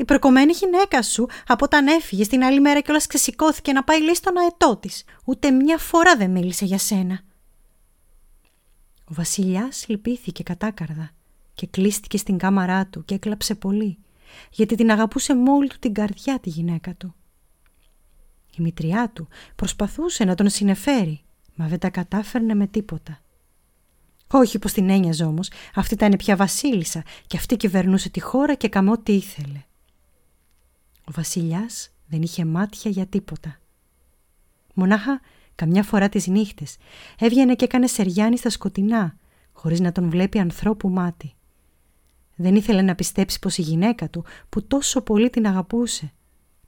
[0.00, 4.14] Η προκομμένη γυναίκα σου, από όταν έφυγε την άλλη μέρα κιόλας ξεσηκώθηκε να πάει λέει
[4.14, 5.04] στον αετό της.
[5.24, 7.20] Ούτε μια φορά δεν μίλησε για σένα.
[9.04, 11.10] Ο Βασιλιάς λυπήθηκε κατάκαρδα
[11.54, 13.98] και κλείστηκε στην κάμαρά του και έκλαψε πολύ,
[14.50, 17.14] γιατί την αγαπούσε μόλι του την καρδιά τη γυναίκα του.
[18.56, 21.22] Η μητριά του προσπαθούσε να τον συνεφέρει,
[21.54, 23.20] μα δεν τα κατάφερνε με τίποτα.
[24.30, 28.68] Όχι πως την ένοιαζε όμως, αυτή ήταν πια βασίλισσα και αυτή κυβερνούσε τη χώρα και
[28.68, 29.64] καμό τι ήθελε.
[31.10, 33.58] Ο βασιλιάς δεν είχε μάτια για τίποτα.
[34.74, 35.20] Μονάχα
[35.54, 36.76] καμιά φορά τις νύχτες
[37.18, 39.16] έβγαινε και έκανε σεριάνι στα σκοτεινά,
[39.52, 41.32] χωρίς να τον βλέπει ανθρώπου μάτι.
[42.36, 46.12] Δεν ήθελε να πιστέψει πως η γυναίκα του που τόσο πολύ την αγαπούσε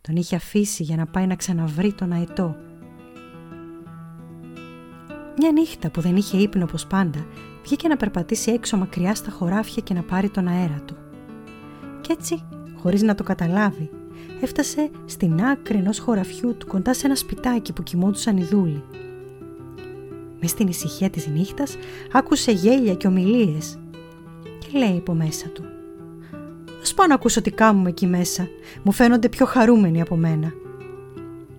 [0.01, 2.57] τον είχε αφήσει για να πάει να ξαναβρει τον αετό.
[5.39, 7.27] Μια νύχτα που δεν είχε ύπνο όπως πάντα
[7.63, 10.97] βγήκε να περπατήσει έξω μακριά στα χωράφια και να πάρει τον αέρα του.
[12.01, 13.91] Κι έτσι, χωρίς να το καταλάβει,
[14.45, 18.85] έφτασε στην άκρη ενός χωραφιού του κοντά σε ένα σπιτάκι που κοιμόντουσαν οι δούλοι.
[20.41, 21.77] Με στην ησυχία της νύχτας
[22.13, 23.79] άκουσε γέλια και ομιλίες
[24.59, 25.65] και λέει από μέσα του
[26.83, 28.49] «Ας πάω να ακούσω τι κάνουμε εκεί μέσα,
[28.83, 30.53] μου φαίνονται πιο χαρούμενοι από μένα».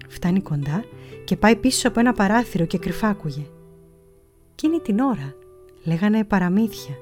[0.07, 0.83] Φτάνει κοντά
[1.25, 3.45] και πάει πίσω από ένα παράθυρο και κρυφάκουγε.
[4.51, 5.35] Εκείνη την ώρα
[5.83, 6.95] λέγανε παραμύθια.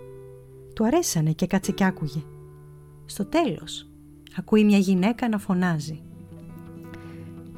[0.75, 2.21] Του αρέσανε και κάτσε κι άκουγε.
[3.05, 3.90] Στο τέλος
[4.37, 6.01] ακούει μια γυναίκα να φωνάζει.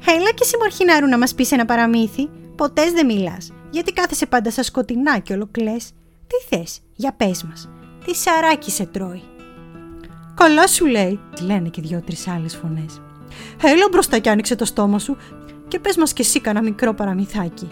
[0.06, 4.50] «Έλα και εσύ μορχινάρου να μας πεις ένα παραμύθι, ποτές δεν μιλάς, γιατί κάθεσαι πάντα
[4.50, 5.90] στα σκοτεινά και ολοκλές.
[6.26, 7.68] Τι θες, για πες μας,
[8.04, 9.22] τι σαράκι σε τρώει».
[10.34, 13.00] «Καλά σου λέει», λένε και δυο-τρεις άλλες φωνές.
[13.62, 15.16] «Έλα μπροστά και άνοιξε το στόμα σου
[15.68, 17.68] και πες μας κι εσύ κανένα μικρό παραμυθάκι».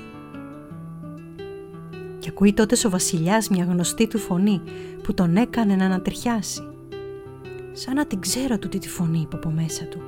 [2.19, 4.63] Και ακούει τότε ο βασιλιάς μια γνωστή του φωνή
[5.03, 6.72] που τον έκανε να ανατριχιάσει.
[7.73, 10.01] Σαν να την ξέρω τούτη τη φωνή είπε από μέσα του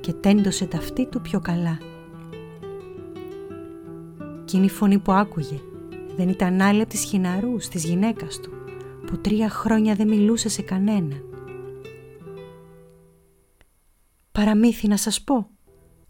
[0.00, 1.78] και τέντωσε τα αυτή του πιο καλά.
[4.40, 5.60] Εκείνη η φωνή που άκουγε
[6.16, 8.50] δεν ήταν άλλη από τις χιναρούς της γυναίκας του
[9.06, 11.16] που τρία χρόνια δεν μιλούσε σε κανένα.
[14.32, 15.48] Παραμύθι να σας πω.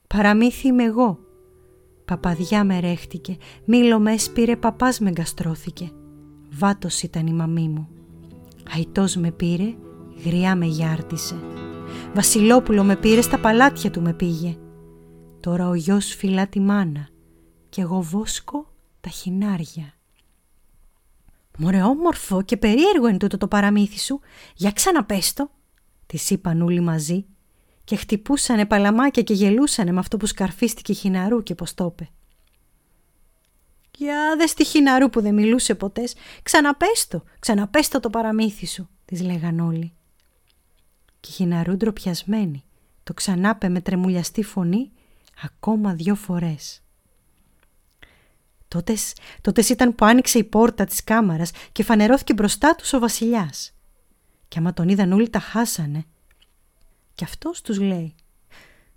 [0.06, 1.18] Παραμύθι είμαι εγώ.
[2.04, 5.90] Παπαδιά με ρέχτηκε, μήλο με έσπηρε, παπάς με γκαστρώθηκε.
[6.50, 7.88] Βάτος ήταν η μαμή μου.
[8.74, 9.74] Αϊτός με πήρε,
[10.24, 11.36] γριά με γιάρτισε.
[12.14, 14.56] Βασιλόπουλο με πήρε, στα παλάτια του με πήγε.
[15.40, 17.08] Τώρα ο γιος φυλά τη μάνα
[17.68, 19.92] και εγώ βόσκω τα χινάρια.
[21.58, 24.20] «Μωρέ όμορφο και περίεργο είναι τούτο το παραμύθι σου,
[24.54, 25.50] για ξαναπέστο»,
[26.06, 27.26] της είπαν όλοι μαζί
[27.84, 32.08] και χτυπούσανε παλαμάκια και γελούσανε με αυτό που σκαρφίστηκε η Χιναρού και πως το είπε.
[33.96, 39.60] «Για δες στη Χιναρού που δεν μιλούσε ποτές, ξαναπέστο, ξαναπέστο το παραμύθι σου», της λέγαν
[39.60, 39.92] όλοι.
[41.28, 42.64] Και η Χιναρού ντροπιασμένη
[43.02, 44.90] το ξανάπε με τρεμουλιαστή φωνή
[45.42, 46.82] ακόμα δυο φορές.
[48.68, 53.74] Τότες, τότες ήταν που άνοιξε η πόρτα της κάμαρας και φανερώθηκε μπροστά τους ο βασιλιάς.
[54.48, 56.04] Και άμα τον είδαν όλοι τα χάσανε.
[57.14, 58.14] Και αυτός τους λέει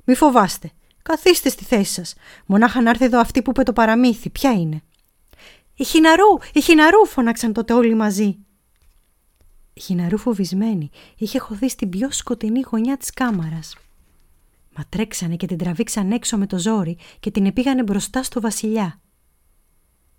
[0.03, 0.71] «Μη φοβάστε,
[1.01, 2.13] καθίστε στη θέση σας.
[2.45, 4.81] Μονάχα να έρθει εδώ αυτή που είπε το παραμύθι, ποια είναι».
[5.75, 8.37] «Η Χιναρού, η Χιναρού» φώναξαν τότε όλοι μαζί.
[9.73, 13.75] Η Χιναρού φοβισμένη είχε χωθεί στην πιο σκοτεινή γωνιά της κάμαρας.
[14.75, 18.99] Μα τρέξανε και την τραβήξαν έξω με το ζόρι και την επήγανε μπροστά στο βασιλιά.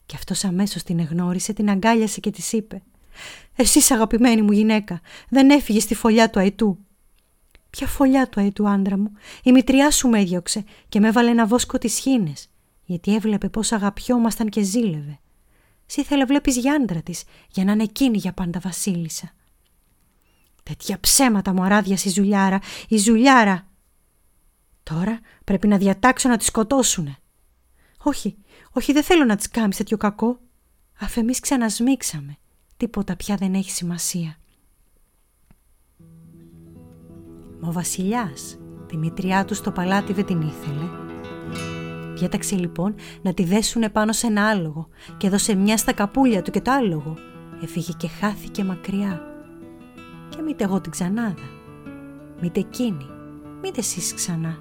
[0.06, 2.82] Και αυτός αμέσως την εγνώρισε, την αγκάλιασε και της είπε
[3.56, 6.78] «Εσύ αγαπημένη μου γυναίκα, δεν έφυγες στη φωλιά του αετού».
[7.70, 11.46] «Ποια φωλιά του αετού άντρα μου, η μητριά σου με έδιωξε και με έβαλε ένα
[11.46, 12.48] βόσκο τις χίνες,
[12.84, 15.18] γιατί έβλεπε πώς αγαπιόμασταν και ζήλευε.
[15.86, 19.32] Σ' ήθελε βλέπεις για άντρα της, για να είναι εκείνη για πάντα βασίλισσα».
[20.62, 22.58] Τέτοια ψέματα μου αράδιασε η ζουλιάρα,
[22.88, 23.66] η ζουλιάρα.
[24.82, 27.16] Τώρα πρέπει να διατάξω να τη σκοτώσουνε.
[28.02, 28.36] Όχι,
[28.72, 30.38] όχι δεν θέλω να της κάνεις τέτοιο κακό.
[31.00, 32.36] Αφ' εμείς ξανασμίξαμε.
[32.76, 34.36] Τίποτα πια δεν έχει σημασία.
[37.60, 40.88] Μα ο βασιλιάς τη μητριά του στο παλάτι δεν την ήθελε.
[42.14, 46.50] Διέταξε λοιπόν να τη δέσουνε πάνω σε ένα άλογο και έδωσε μια στα καπούλια του
[46.50, 47.16] και το άλογο.
[47.62, 49.31] Έφυγε και χάθηκε μακριά.
[50.36, 51.48] Και μήτε εγώ την ξανάδα,
[52.40, 53.06] μήτε εκείνη,
[53.62, 54.58] μήτε εσείς ξανά.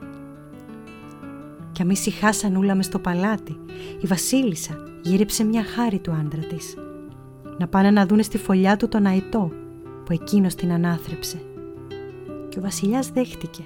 [1.71, 3.59] Κι αμείς ησυχάσαν ούλα μες στο παλάτι,
[4.01, 6.77] η βασίλισσα γύριψε μια χάρη του άντρα της.
[7.57, 9.51] Να πάνε να δούνε στη φωλιά του τον αητό
[10.05, 11.41] που εκείνος την ανάθρεψε.
[12.49, 13.63] Και ο βασιλιάς δέχτηκε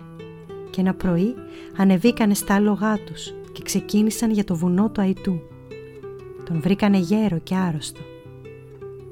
[0.70, 1.36] και ένα πρωί
[1.78, 5.40] ανεβήκανε στα άλογά τους και ξεκίνησαν για το βουνό του αητού.
[6.46, 8.02] Τον βρήκανε γέρο και άρρωστο.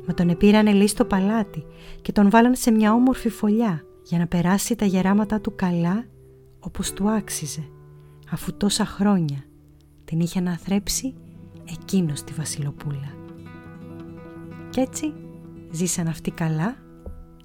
[0.08, 1.66] Μα τον επήρανε λέει στο παλάτι
[2.02, 6.06] και τον βάλαν σε μια όμορφη φωλιά για να περάσει τα γεράματα του καλά
[6.60, 7.64] όπως του άξιζε
[8.32, 9.44] αφού τόσα χρόνια
[10.06, 11.16] την είχε αναθρέψει
[11.72, 13.14] εκείνος τη βασιλοπούλα.
[14.70, 15.14] Κι έτσι
[15.72, 16.76] ζήσαν αυτοί καλά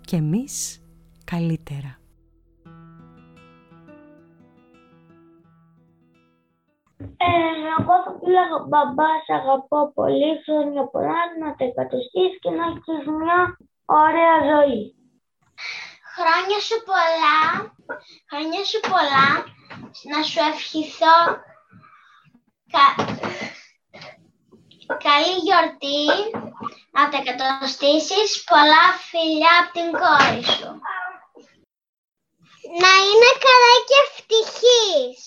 [0.00, 0.82] και εμείς
[1.24, 1.98] καλύτερα.
[7.16, 7.26] Ε,
[7.78, 13.06] εγώ θα πήγα μπαμπά, σε αγαπώ πολύ, χρόνια πολλά, να τα εκατοστείς και να έχεις
[13.18, 13.40] μια
[13.84, 14.82] ωραία ζωή.
[16.16, 17.38] Χρόνια σου πολλά,
[18.30, 19.28] χρόνια σου πολλά,
[20.12, 21.18] να σου ευχηθώ
[22.74, 22.86] κα...
[25.06, 26.04] καλή γιορτή,
[26.94, 30.70] να τα εκατοστήσεις, πολλά φιλιά από την κόρη σου.
[32.82, 35.18] Να είναι καλά και ευτυχής.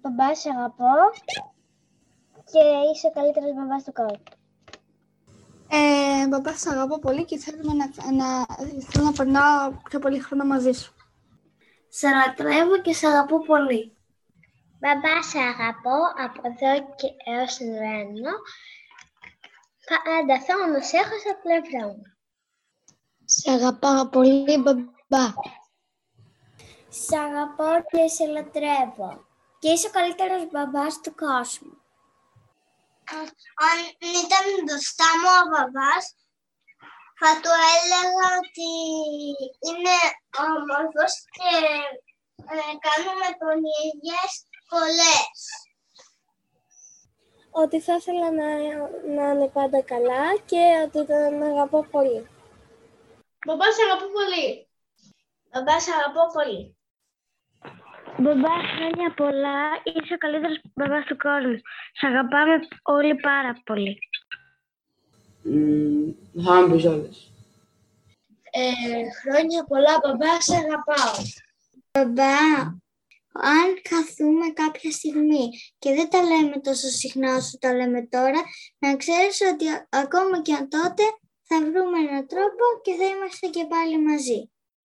[0.00, 0.96] Μπαμπά, σε αγαπώ
[2.54, 4.22] και είσαι ο καλύτερος μπαμπάς του κόσμου.
[5.68, 7.86] Ε, μπαμπά, σε αγαπώ πολύ και θέλω να,
[8.20, 8.28] να,
[8.88, 10.94] θέλω να περνάω πιο πολύ χρόνο μαζί σου.
[11.88, 13.96] Σε λατρεύω και σε αγαπώ πολύ.
[14.80, 18.32] Μπαμπά, σε αγαπώ από εδώ και έως την Ρένο.
[19.88, 22.02] Πάντα θέλω να σε έχω στα πλευρά μου.
[23.24, 25.26] Σε αγαπάω πολύ, μπαμπά.
[26.88, 29.24] Σε αγαπώ και σε λατρεύω.
[29.58, 31.83] Και είσαι ο καλύτερος μπαμπάς του κόσμου.
[33.68, 33.78] Αν
[34.22, 36.04] ήταν μπροστά μου ο μπαμπάς,
[37.20, 38.70] θα του έλεγα ότι
[39.68, 39.96] είναι
[40.50, 41.50] όμορφος και
[42.54, 43.26] ε, κάνουμε
[43.88, 44.30] ίδιες
[44.68, 45.36] πολλές.
[47.50, 48.48] Ότι θα ήθελα να,
[49.16, 52.28] να είναι πάντα καλά και ότι τον αγαπώ πολύ.
[53.46, 54.68] Μπαμπά, σε αγαπώ πολύ.
[55.50, 56.73] Μπαμπά, σε αγαπώ πολύ.
[58.18, 59.60] Μπαμπά, χρόνια πολλά.
[59.84, 61.58] Είσαι ο καλύτερος μπαμπάς του κόσμου.
[61.92, 63.98] Σε αγαπάμε όλοι πάρα πολύ.
[65.42, 66.12] Μμμ,
[66.44, 67.30] θα μου πεις όλες.
[68.50, 68.60] Ε,
[69.20, 71.14] χρόνια πολλά, μπαμπά, σε αγαπάω.
[71.92, 72.36] Μπαμπά,
[73.32, 75.48] αν καθούμε κάποια στιγμή
[75.78, 78.40] και δεν τα λέμε τόσο συχνά όσο τα λέμε τώρα,
[78.78, 81.02] να ξέρεις ότι ακόμα και αν τότε
[81.42, 84.50] θα βρούμε έναν τρόπο και θα είμαστε και πάλι μαζί.